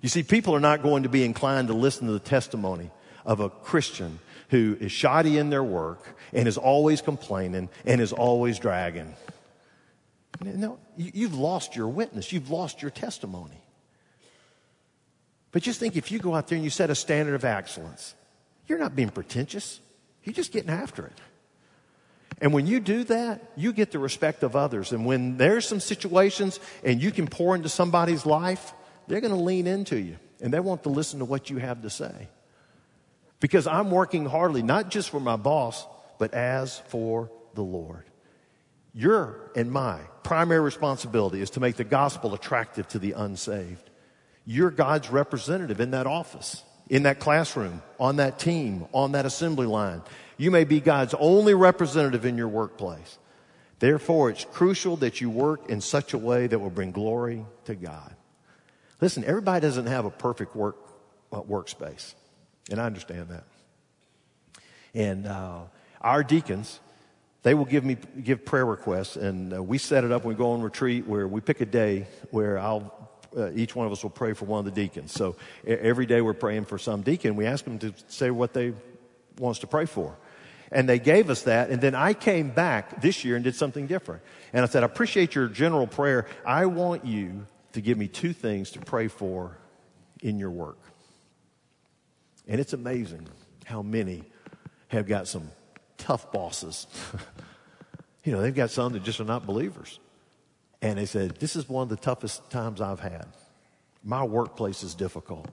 [0.01, 2.91] You see, people are not going to be inclined to listen to the testimony
[3.25, 4.19] of a Christian
[4.51, 9.15] who is shoddy in their work and is always complaining and is always dragging.
[10.43, 12.33] No, you've lost your witness.
[12.33, 13.61] You've lost your testimony.
[15.53, 18.15] But just think if you go out there and you set a standard of excellence,
[18.67, 19.81] you're not being pretentious.
[20.25, 21.19] You're just getting after it.
[22.41, 24.93] And when you do that, you get the respect of others.
[24.93, 28.73] And when there's some situations and you can pour into somebody's life,
[29.07, 31.83] they're going to lean into you and they want to listen to what you have
[31.83, 32.29] to say.
[33.41, 35.87] Because I'm working hardly, not just for my boss,
[36.19, 38.05] but as for the Lord.
[38.95, 43.91] Your and my primary responsibility is to make the gospel attractive to the unsaved.
[44.47, 49.67] You're God's representative in that office, in that classroom, on that team, on that assembly
[49.67, 50.03] line.
[50.37, 53.19] You may be God's only representative in your workplace.
[53.79, 57.75] Therefore, it's crucial that you work in such a way that will bring glory to
[57.75, 58.15] God.
[59.01, 60.77] Listen, everybody doesn't have a perfect work
[61.33, 62.15] uh, workspace,
[62.71, 63.45] and I understand that.
[64.95, 65.63] And uh,
[66.01, 66.79] our deacons,
[67.43, 70.25] they will give me give prayer requests, and uh, we set it up.
[70.25, 73.05] when We go on retreat where we pick a day where I'll
[73.37, 75.13] uh, each one of us will pray for one of the deacons.
[75.13, 77.35] So every day we're praying for some deacon.
[77.37, 78.73] We ask them to say what they
[79.39, 80.17] want us to pray for.
[80.73, 81.71] And they gave us that.
[81.71, 84.23] And then I came back this year and did something different.
[84.53, 86.27] And I said, I appreciate your general prayer.
[86.47, 89.57] I want you to give me two things to pray for
[90.21, 90.79] in your work.
[92.47, 93.27] And it's amazing
[93.65, 94.25] how many
[94.89, 95.51] have got some
[95.99, 96.87] tough bosses.
[98.25, 99.99] you know, they've got some that just are not believers.
[100.83, 103.27] And they said, This is one of the toughest times I've had.
[104.03, 105.49] My workplace is difficult.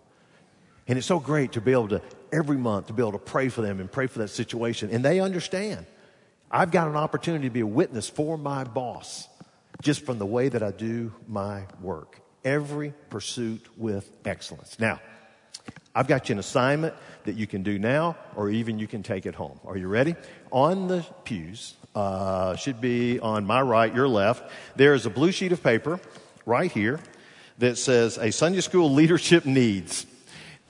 [0.87, 3.49] And it's so great to be able to, every month, to be able to pray
[3.49, 4.89] for them and pray for that situation.
[4.91, 5.85] And they understand.
[6.49, 9.27] I've got an opportunity to be a witness for my boss
[9.81, 12.19] just from the way that I do my work.
[12.43, 14.79] Every pursuit with excellence.
[14.79, 14.99] Now,
[15.93, 16.93] I've got you an assignment
[17.25, 19.59] that you can do now, or even you can take it home.
[19.65, 20.15] Are you ready?
[20.51, 25.31] On the pews, uh, should be on my right, your left, there is a blue
[25.31, 25.99] sheet of paper
[26.45, 26.99] right here
[27.57, 30.05] that says a Sunday school leadership needs.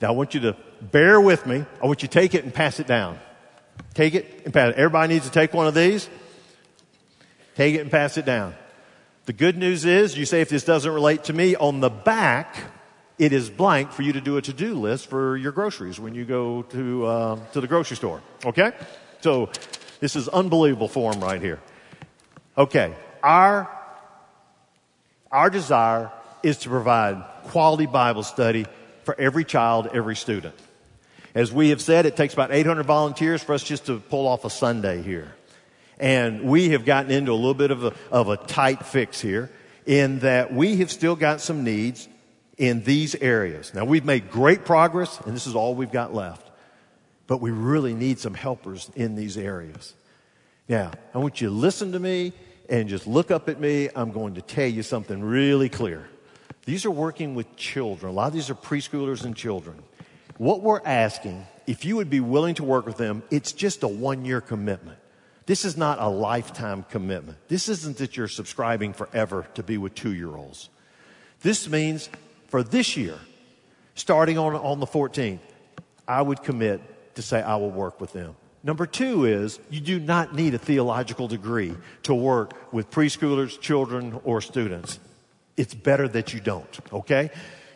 [0.02, 1.64] Now I want you to bear with me.
[1.80, 3.20] I want you to take it and pass it down.
[3.94, 4.76] Take it and pass it.
[4.76, 6.10] Everybody needs to take one of these.
[7.54, 8.54] Take it and pass it down.
[9.26, 12.56] The good news is, you say if this doesn't relate to me, on the back,
[13.16, 16.24] it is blank for you to do a to-do list for your groceries when you
[16.24, 18.20] go to, uh, to the grocery store.
[18.44, 18.72] Okay?
[19.20, 19.50] So
[20.00, 21.60] this is unbelievable form right here.
[22.58, 22.92] Okay.
[23.22, 23.70] Our,
[25.30, 26.10] our desire
[26.42, 28.66] is to provide quality Bible study
[29.04, 30.54] for every child, every student.
[31.34, 34.44] As we have said, it takes about 800 volunteers for us just to pull off
[34.44, 35.34] a Sunday here.
[35.98, 39.50] And we have gotten into a little bit of a, of a tight fix here
[39.86, 42.08] in that we have still got some needs
[42.58, 43.72] in these areas.
[43.72, 46.50] Now we've made great progress and this is all we've got left.
[47.26, 49.94] But we really need some helpers in these areas.
[50.68, 52.32] Now, I want you to listen to me
[52.68, 53.88] and just look up at me.
[53.94, 56.08] I'm going to tell you something really clear.
[56.64, 58.12] These are working with children.
[58.12, 59.82] A lot of these are preschoolers and children.
[60.38, 63.88] What we're asking, if you would be willing to work with them, it's just a
[63.88, 64.98] one year commitment.
[65.46, 67.36] This is not a lifetime commitment.
[67.48, 70.70] This isn't that you're subscribing forever to be with two year olds.
[71.40, 72.08] This means
[72.46, 73.18] for this year,
[73.94, 75.40] starting on, on the 14th,
[76.06, 76.80] I would commit
[77.16, 78.36] to say I will work with them.
[78.62, 84.20] Number two is you do not need a theological degree to work with preschoolers, children,
[84.22, 85.00] or students.
[85.56, 87.30] It's better that you don't, okay?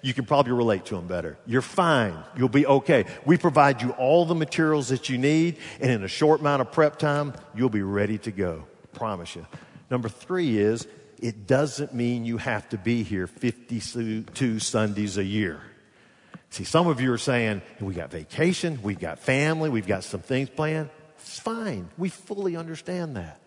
[0.07, 1.37] you can probably relate to them better.
[1.47, 2.17] You're fine.
[2.37, 3.07] You'll be okay.
[3.25, 6.71] We provide you all the materials that you need, and in a short amount of
[6.71, 8.67] prep time, you'll be ready to go.
[8.93, 9.47] Promise you.
[9.91, 10.87] Number three is
[11.21, 15.61] it doesn't mean you have to be here 52 Sundays a year.
[16.51, 20.21] See, some of you are saying, we got vacation, we've got family, we've got some
[20.21, 20.89] things planned.
[21.19, 21.91] It's fine.
[21.99, 23.41] We fully understand that.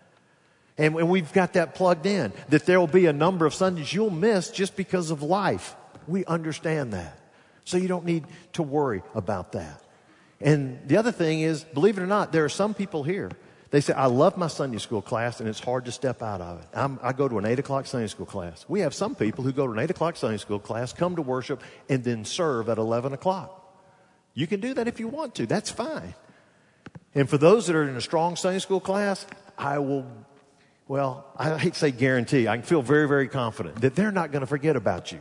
[0.79, 3.93] And, and we've got that plugged in, that there will be a number of Sundays
[3.93, 5.75] you'll miss just because of life.
[6.07, 7.19] We understand that.
[7.65, 9.83] So you don't need to worry about that.
[10.41, 13.29] And the other thing is, believe it or not, there are some people here
[13.71, 16.61] They say, I love my Sunday school class and it's hard to step out of
[16.61, 16.67] it.
[16.73, 18.65] I'm, i go to an 8 o'clock Sunday school class.
[18.67, 21.21] We have some people who go to an 8 o'clock Sunday school class, come to
[21.21, 23.55] worship, and then serve at 11 o'clock.
[24.33, 25.45] You can do that if you want to.
[25.45, 26.15] That's fine.
[27.13, 29.27] And for those that are in a strong Sunday school class,
[29.57, 30.07] I will,
[30.89, 34.31] well, I hate to say guarantee, I can feel very, very confident that they're not
[34.31, 35.19] going to forget about you.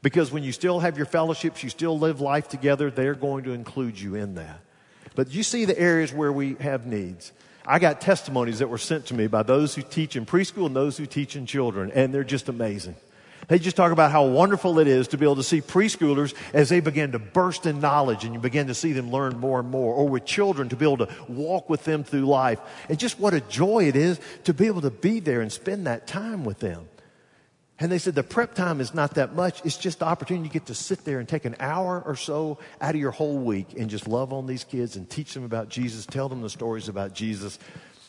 [0.00, 3.52] Because when you still have your fellowships, you still live life together, they're going to
[3.52, 4.60] include you in that.
[5.14, 7.32] But you see the areas where we have needs.
[7.66, 10.74] I got testimonies that were sent to me by those who teach in preschool and
[10.74, 12.96] those who teach in children, and they're just amazing.
[13.48, 16.68] They just talk about how wonderful it is to be able to see preschoolers as
[16.68, 19.70] they begin to burst in knowledge and you begin to see them learn more and
[19.70, 22.58] more, or with children to be able to walk with them through life.
[22.88, 25.86] And just what a joy it is to be able to be there and spend
[25.86, 26.88] that time with them.
[27.80, 29.60] And they said the prep time is not that much.
[29.64, 32.58] It's just the opportunity you get to sit there and take an hour or so
[32.80, 35.70] out of your whole week and just love on these kids and teach them about
[35.70, 37.58] Jesus, tell them the stories about Jesus.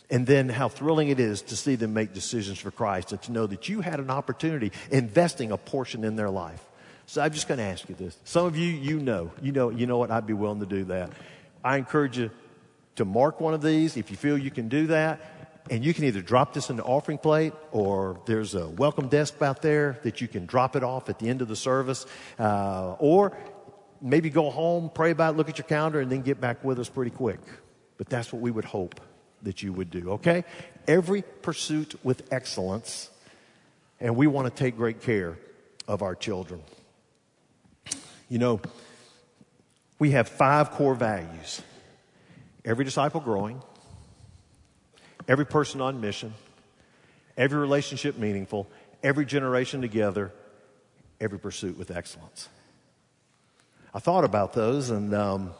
[0.09, 3.31] And then how thrilling it is to see them make decisions for Christ and to
[3.31, 6.63] know that you had an opportunity investing a portion in their life.
[7.07, 8.17] So I'm just going to ask you this.
[8.23, 10.11] Some of you, you know, you know, you know what?
[10.11, 11.11] I'd be willing to do that.
[11.63, 12.31] I encourage you
[12.95, 15.19] to mark one of these if you feel you can do that
[15.69, 19.41] and you can either drop this in the offering plate or there's a welcome desk
[19.41, 22.05] out there that you can drop it off at the end of the service.
[22.37, 23.35] Uh, or
[24.01, 26.79] maybe go home, pray about it, look at your calendar, and then get back with
[26.79, 27.39] us pretty quick.
[27.97, 28.99] But that's what we would hope
[29.45, 30.43] that you would do, okay?
[30.87, 33.09] Every pursuit with excellence,
[33.99, 35.37] and we want to take great care
[35.87, 36.61] of our children.
[38.29, 38.61] You know,
[39.97, 41.61] we have five core values
[42.65, 43.61] every disciple growing
[45.27, 46.33] every person on mission,
[47.37, 48.67] every relationship meaningful,
[49.03, 50.31] every generation together,
[51.19, 52.49] every pursuit with excellence.
[53.93, 55.51] I thought about those and um,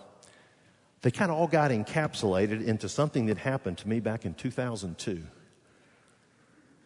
[1.06, 5.22] they kind of all got encapsulated into something that happened to me back in 2002.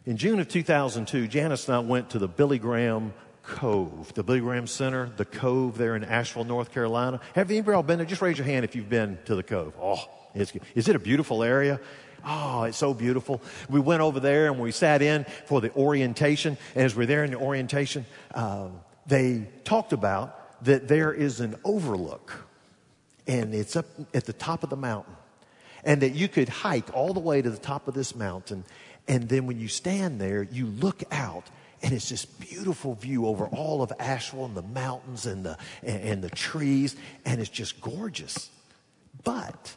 [0.05, 3.13] In June of 2002, Janice and I went to the Billy Graham
[3.43, 7.21] Cove, the Billy Graham Center, the Cove there in Asheville, North Carolina.
[7.33, 8.05] Have anybody all been there?
[8.05, 9.73] Just raise your hand if you've been to the Cove.
[9.81, 10.03] Oh,
[10.35, 11.79] it's, is it a beautiful area?
[12.25, 13.41] Oh, it's so beautiful.
[13.69, 16.57] We went over there and we sat in for the orientation.
[16.75, 18.05] And as we're there in the orientation,
[18.35, 18.67] uh,
[19.07, 22.48] they talked about that there is an overlook
[23.29, 25.15] and it's up at the top of the mountain.
[25.83, 28.65] And that you could hike all the way to the top of this mountain.
[29.07, 31.47] And then when you stand there, you look out
[31.81, 36.01] and it's this beautiful view over all of Asheville and the mountains and the, and,
[36.01, 36.97] and the trees.
[37.23, 38.49] And it's just gorgeous.
[39.23, 39.75] But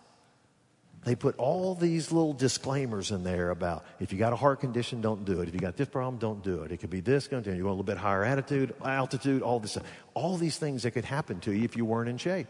[1.05, 5.03] they put all these little disclaimers in there about if you got a heart condition,
[5.03, 5.49] don't do it.
[5.49, 6.73] If you got this problem, don't do it.
[6.73, 9.79] It could be this, you want a little bit higher attitude, altitude, all this,
[10.15, 12.49] all these things that could happen to you if you weren't in shape.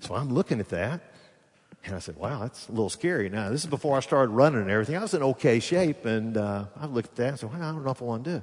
[0.00, 1.00] So I'm looking at that,
[1.84, 4.62] and I said, "Wow, that's a little scary." Now this is before I started running
[4.62, 4.96] and everything.
[4.96, 7.72] I was in okay shape, and uh, I looked at that and said, "Well, I
[7.72, 8.42] don't know if I want to do it."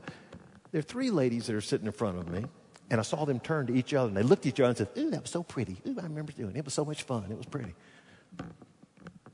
[0.72, 2.46] There are three ladies that are sitting in front of me,
[2.90, 4.78] and I saw them turn to each other, and they looked at each other and
[4.78, 5.78] said, "Ooh, that was so pretty.
[5.88, 6.60] Ooh, I remember doing it.
[6.60, 7.26] It was so much fun.
[7.32, 7.74] It was pretty."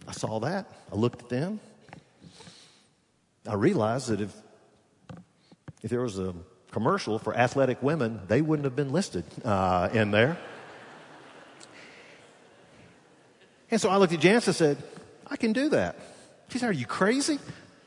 [0.07, 0.69] I saw that.
[0.91, 1.59] I looked at them.
[3.47, 4.33] I realized that if,
[5.81, 6.33] if there was a
[6.71, 10.37] commercial for athletic women, they wouldn't have been listed uh, in there.
[13.73, 14.77] And so I looked at Janice and said,
[15.25, 15.95] I can do that.
[16.49, 17.39] She said, Are you crazy?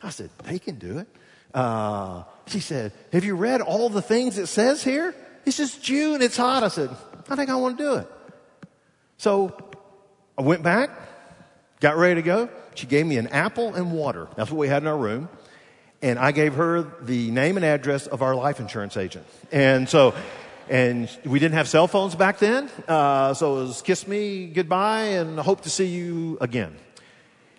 [0.03, 1.07] I said, They can do it.
[1.55, 5.14] Uh, she said, Have you read all the things it says here?
[5.45, 6.64] It's just June, it's hot.
[6.64, 6.91] I said,
[7.30, 8.09] I think I want to do it.
[9.18, 9.57] So
[10.37, 10.91] I went back,
[11.78, 12.49] Got ready to go.
[12.74, 14.26] She gave me an apple and water.
[14.34, 15.28] That's what we had in our room.
[16.03, 19.24] And I gave her the name and address of our life insurance agent.
[19.53, 20.16] And so,
[20.69, 22.71] and we didn't have cell phones back then.
[22.89, 26.77] Uh, so it was kiss me goodbye and hope to see you again.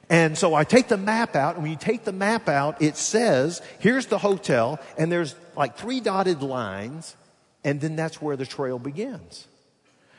[0.10, 2.96] And so I take the map out, and when you take the map out, it
[2.96, 7.18] says, here's the hotel, and there's like three dotted lines,
[7.66, 9.48] and then that's where the trail begins.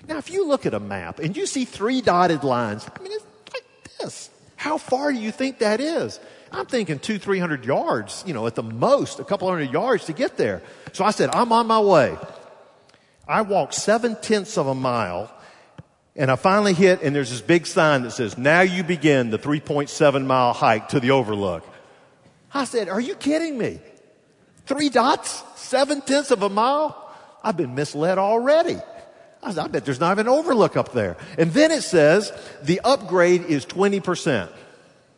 [0.06, 3.12] Now, if you look at a map and you see three dotted lines, I mean,
[3.12, 3.64] it's like
[3.98, 4.30] this?
[4.56, 6.20] How far do you think that is?
[6.52, 10.04] I'm thinking two, three hundred yards, you know, at the most, a couple hundred yards
[10.06, 10.62] to get there.
[10.92, 12.16] So I said, I'm on my way.
[13.28, 15.30] I walked seven tenths of a mile
[16.16, 19.38] and I finally hit and there's this big sign that says, now you begin the
[19.38, 21.64] 3.7 mile hike to the overlook.
[22.54, 23.80] I said, are you kidding me?
[24.64, 25.44] Three dots?
[25.56, 27.04] Seven tenths of a mile?
[27.44, 28.78] I've been misled already.
[29.42, 31.16] I, said, I bet there's not even an overlook up there.
[31.36, 34.50] And then it says the upgrade is 20%.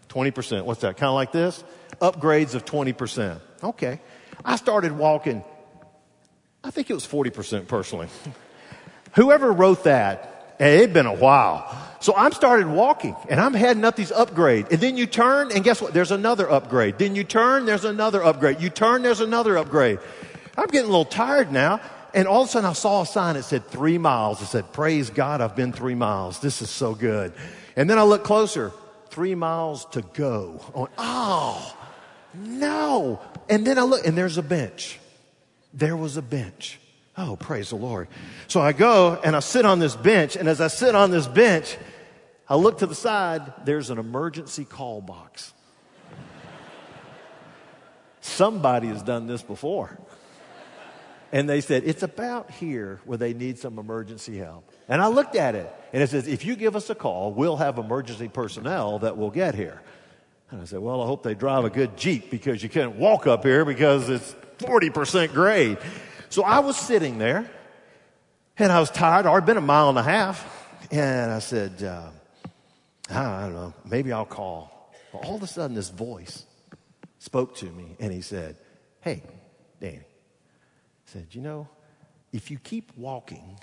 [0.08, 0.64] 20%.
[0.64, 0.96] What's that?
[0.96, 1.62] Kind of like this?
[2.00, 3.40] Upgrades of 20%.
[3.62, 4.00] Okay.
[4.44, 5.44] I started walking.
[6.62, 8.08] I think it was 40% personally.
[9.14, 11.76] Whoever wrote that, hey, it'd been a while.
[12.00, 14.66] So I'm started walking and I'm heading up these upgrade.
[14.70, 15.92] And then you turn and guess what?
[15.92, 16.98] There's another upgrade.
[16.98, 18.60] Then you turn, there's another upgrade.
[18.60, 19.98] You turn, there's another upgrade.
[20.56, 21.80] I'm getting a little tired now.
[22.12, 24.42] And all of a sudden I saw a sign that said three miles.
[24.42, 26.40] It said, praise God, I've been three miles.
[26.40, 27.32] This is so good.
[27.76, 28.72] And then I look closer,
[29.10, 30.88] three miles to go.
[30.98, 31.76] Oh,
[32.34, 33.20] no.
[33.48, 34.98] And then I look and there's a bench.
[35.72, 36.78] There was a bench.
[37.16, 38.08] Oh, praise the Lord.
[38.48, 40.36] So I go and I sit on this bench.
[40.36, 41.76] And as I sit on this bench,
[42.48, 43.52] I look to the side.
[43.64, 45.52] There's an emergency call box.
[48.20, 49.98] Somebody has done this before.
[51.32, 54.68] And they said, it's about here where they need some emergency help.
[54.88, 57.56] And I looked at it and it says, if you give us a call, we'll
[57.56, 59.80] have emergency personnel that will get here.
[60.50, 63.28] And I said, well, I hope they drive a good Jeep because you can't walk
[63.28, 65.78] up here because it's 40% grade.
[66.28, 67.50] So I was sitting there
[68.56, 69.26] and I was tired.
[69.26, 70.46] I'd been a mile and a half.
[70.90, 72.10] And I said, uh,
[73.10, 74.92] I don't know, maybe I'll call.
[75.12, 76.44] All of a sudden, this voice
[77.18, 78.56] spoke to me and he said,
[79.00, 79.22] Hey,
[79.80, 80.00] Danny,
[81.06, 81.68] said, You know,
[82.32, 83.58] if you keep walking,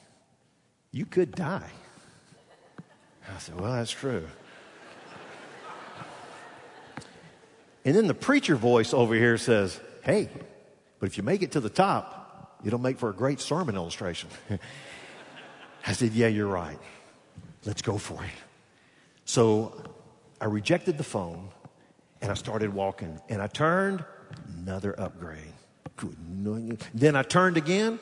[0.91, 1.69] you could die.
[3.33, 4.27] I said, Well, that's true.
[7.85, 10.29] and then the preacher voice over here says, Hey,
[10.99, 14.29] but if you make it to the top, it'll make for a great sermon illustration.
[15.87, 16.79] I said, Yeah, you're right.
[17.65, 18.29] Let's go for it.
[19.25, 19.83] So
[20.39, 21.49] I rejected the phone
[22.21, 23.19] and I started walking.
[23.29, 24.03] And I turned,
[24.57, 25.53] another upgrade.
[26.93, 27.99] Then I turned again,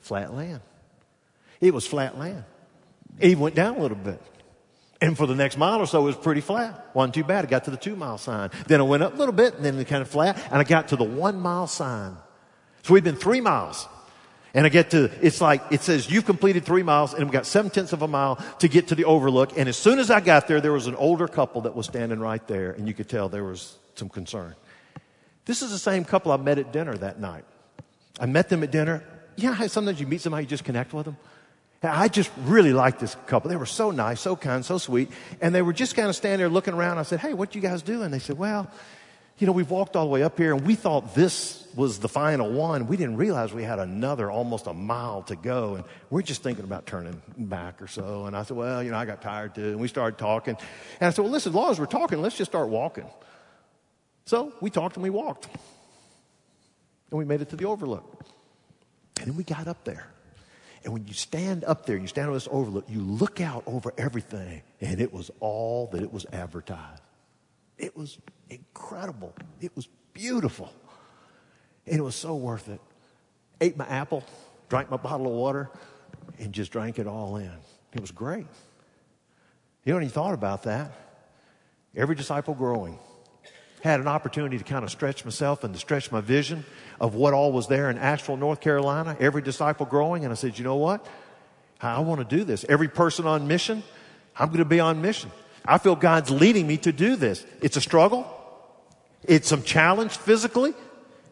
[0.00, 0.60] flat land.
[1.60, 2.44] It was flat land.
[3.18, 4.20] It went down a little bit.
[5.00, 6.90] And for the next mile or so, it was pretty flat.
[6.94, 7.44] Wasn't too bad.
[7.44, 8.50] I got to the two mile sign.
[8.66, 10.38] Then I went up a little bit and then it kind of flat.
[10.46, 12.16] And I got to the one mile sign.
[12.84, 13.88] So we've been three miles.
[14.52, 17.46] And I get to, it's like, it says you've completed three miles and we've got
[17.46, 19.58] seven tenths of a mile to get to the overlook.
[19.58, 22.20] And as soon as I got there, there was an older couple that was standing
[22.20, 24.54] right there and you could tell there was some concern.
[25.46, 27.44] This is the same couple I met at dinner that night.
[28.20, 29.02] I met them at dinner.
[29.34, 31.16] you Yeah, sometimes you meet somebody, you just connect with them.
[31.82, 33.50] I just really liked this couple.
[33.50, 35.10] They were so nice, so kind, so sweet.
[35.40, 36.98] And they were just kind of standing there looking around.
[36.98, 38.10] I said, Hey, what you guys doing?
[38.10, 38.70] They said, Well,
[39.38, 42.08] you know, we've walked all the way up here and we thought this was the
[42.08, 42.86] final one.
[42.86, 45.74] We didn't realize we had another almost a mile to go.
[45.74, 48.26] And we're just thinking about turning back or so.
[48.26, 49.70] And I said, Well, you know, I got tired too.
[49.70, 50.56] And we started talking.
[51.00, 53.06] And I said, Well, listen, as long as we're talking, let's just start walking.
[54.26, 55.48] So we talked and we walked.
[57.10, 58.24] And we made it to the overlook.
[59.20, 60.06] And then we got up there.
[60.84, 63.92] And when you stand up there, you stand on this overlook, you look out over
[63.96, 67.03] everything, and it was all that it was advertised.
[67.78, 68.18] It was
[68.50, 69.34] incredible.
[69.60, 70.72] It was beautiful.
[71.86, 72.80] And it was so worth it.
[73.60, 74.24] Ate my apple,
[74.68, 75.70] drank my bottle of water,
[76.38, 77.50] and just drank it all in.
[77.92, 78.46] It was great.
[79.84, 80.92] You know, when you thought about that,
[81.94, 82.98] every disciple growing
[83.82, 86.64] had an opportunity to kind of stretch myself and to stretch my vision
[86.98, 90.24] of what all was there in Asheville, North Carolina, every disciple growing.
[90.24, 91.06] And I said, you know what?
[91.82, 92.64] I want to do this.
[92.66, 93.82] Every person on mission,
[94.38, 95.30] I'm going to be on mission.
[95.64, 97.44] I feel God's leading me to do this.
[97.62, 98.30] It's a struggle.
[99.24, 100.74] It's some challenge physically,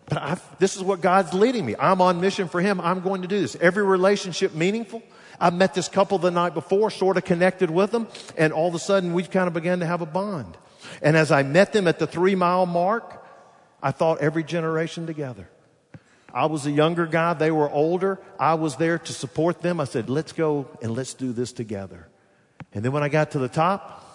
[0.06, 1.74] but I, this is what God's leading me.
[1.78, 2.80] I'm on mission for Him.
[2.80, 3.56] I'm going to do this.
[3.56, 5.02] Every relationship meaningful.
[5.38, 8.74] I met this couple the night before, sort of connected with them, and all of
[8.74, 10.56] a sudden we kind of began to have a bond.
[11.02, 13.26] And as I met them at the three mile mark,
[13.82, 15.48] I thought every generation together.
[16.32, 18.18] I was a younger guy, they were older.
[18.38, 19.80] I was there to support them.
[19.80, 22.08] I said, let's go and let's do this together.
[22.72, 24.11] And then when I got to the top,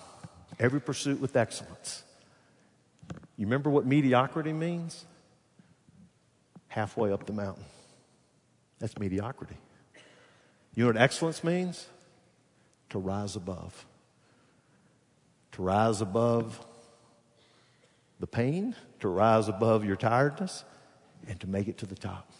[0.60, 2.04] every pursuit with excellence.
[3.38, 5.06] You remember what mediocrity means?
[6.68, 7.66] Halfway up the mountain.
[8.80, 9.58] That's mediocrity.
[10.76, 11.88] You know what excellence means?
[12.90, 13.86] To rise above.
[15.54, 16.64] To rise above
[18.20, 20.64] the pain, to rise above your tiredness,
[21.28, 22.32] and to make it to the top.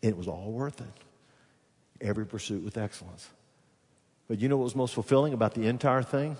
[0.00, 0.86] It was all worth it.
[2.00, 3.28] Every pursuit with excellence.
[4.28, 6.36] But you know what was most fulfilling about the entire thing?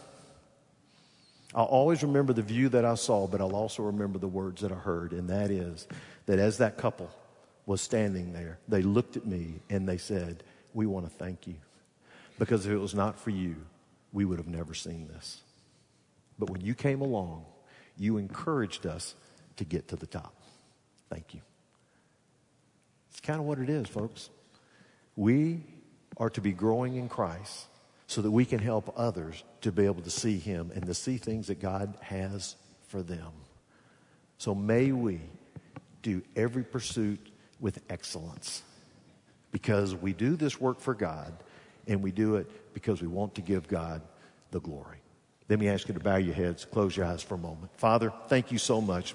[1.55, 4.72] I'll always remember the view that I saw, but I'll also remember the words that
[4.72, 5.86] I heard, and that is
[6.26, 7.11] that as that couple
[7.66, 10.42] was standing there, they looked at me and they said,
[10.72, 11.57] We want to thank you.
[12.38, 13.57] Because if it was not for you,
[14.12, 15.42] we would have never seen this.
[16.38, 17.44] But when you came along,
[17.98, 19.14] you encouraged us
[19.57, 20.34] to get to the top.
[21.11, 21.40] Thank you.
[23.11, 24.30] It's kind of what it is, folks.
[25.14, 25.61] We
[26.16, 27.66] are to be growing in Christ
[28.12, 31.16] so that we can help others to be able to see Him and to see
[31.16, 32.56] things that God has
[32.88, 33.32] for them.
[34.36, 35.20] So may we
[36.02, 38.62] do every pursuit with excellence
[39.50, 41.32] because we do this work for God
[41.86, 44.02] and we do it because we want to give God
[44.50, 44.98] the glory.
[45.48, 47.74] Let me ask you to bow your heads, close your eyes for a moment.
[47.78, 49.14] Father, thank you so much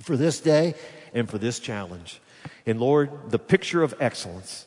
[0.00, 0.74] for this day
[1.12, 2.20] and for this challenge.
[2.66, 4.66] And Lord, the picture of excellence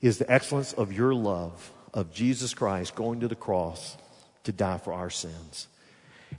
[0.00, 3.96] is the excellence of your love of Jesus Christ going to the cross
[4.42, 5.68] to die for our sins.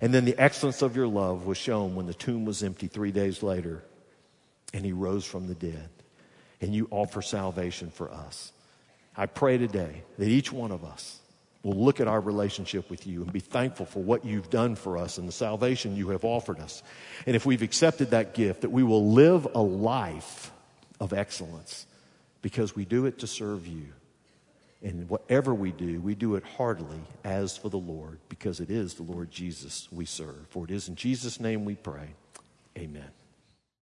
[0.02, 3.12] And then the excellence of your love was shown when the tomb was empty three
[3.12, 3.84] days later
[4.74, 5.90] and he rose from the dead.
[6.62, 8.52] And you offer salvation for us.
[9.16, 11.20] I pray today that each one of us
[11.64, 14.98] will look at our relationship with you and be thankful for what you've done for
[14.98, 16.84] us and the salvation you have offered us.
[17.26, 20.52] And if we've accepted that gift, that we will live a life
[21.00, 21.86] of excellence
[22.42, 23.88] because we do it to serve you.
[24.86, 28.94] And whatever we do, we do it heartily as for the Lord, because it is
[28.94, 30.46] the Lord Jesus we serve.
[30.50, 32.10] For it is in Jesus' name we pray.
[32.78, 33.10] Amen.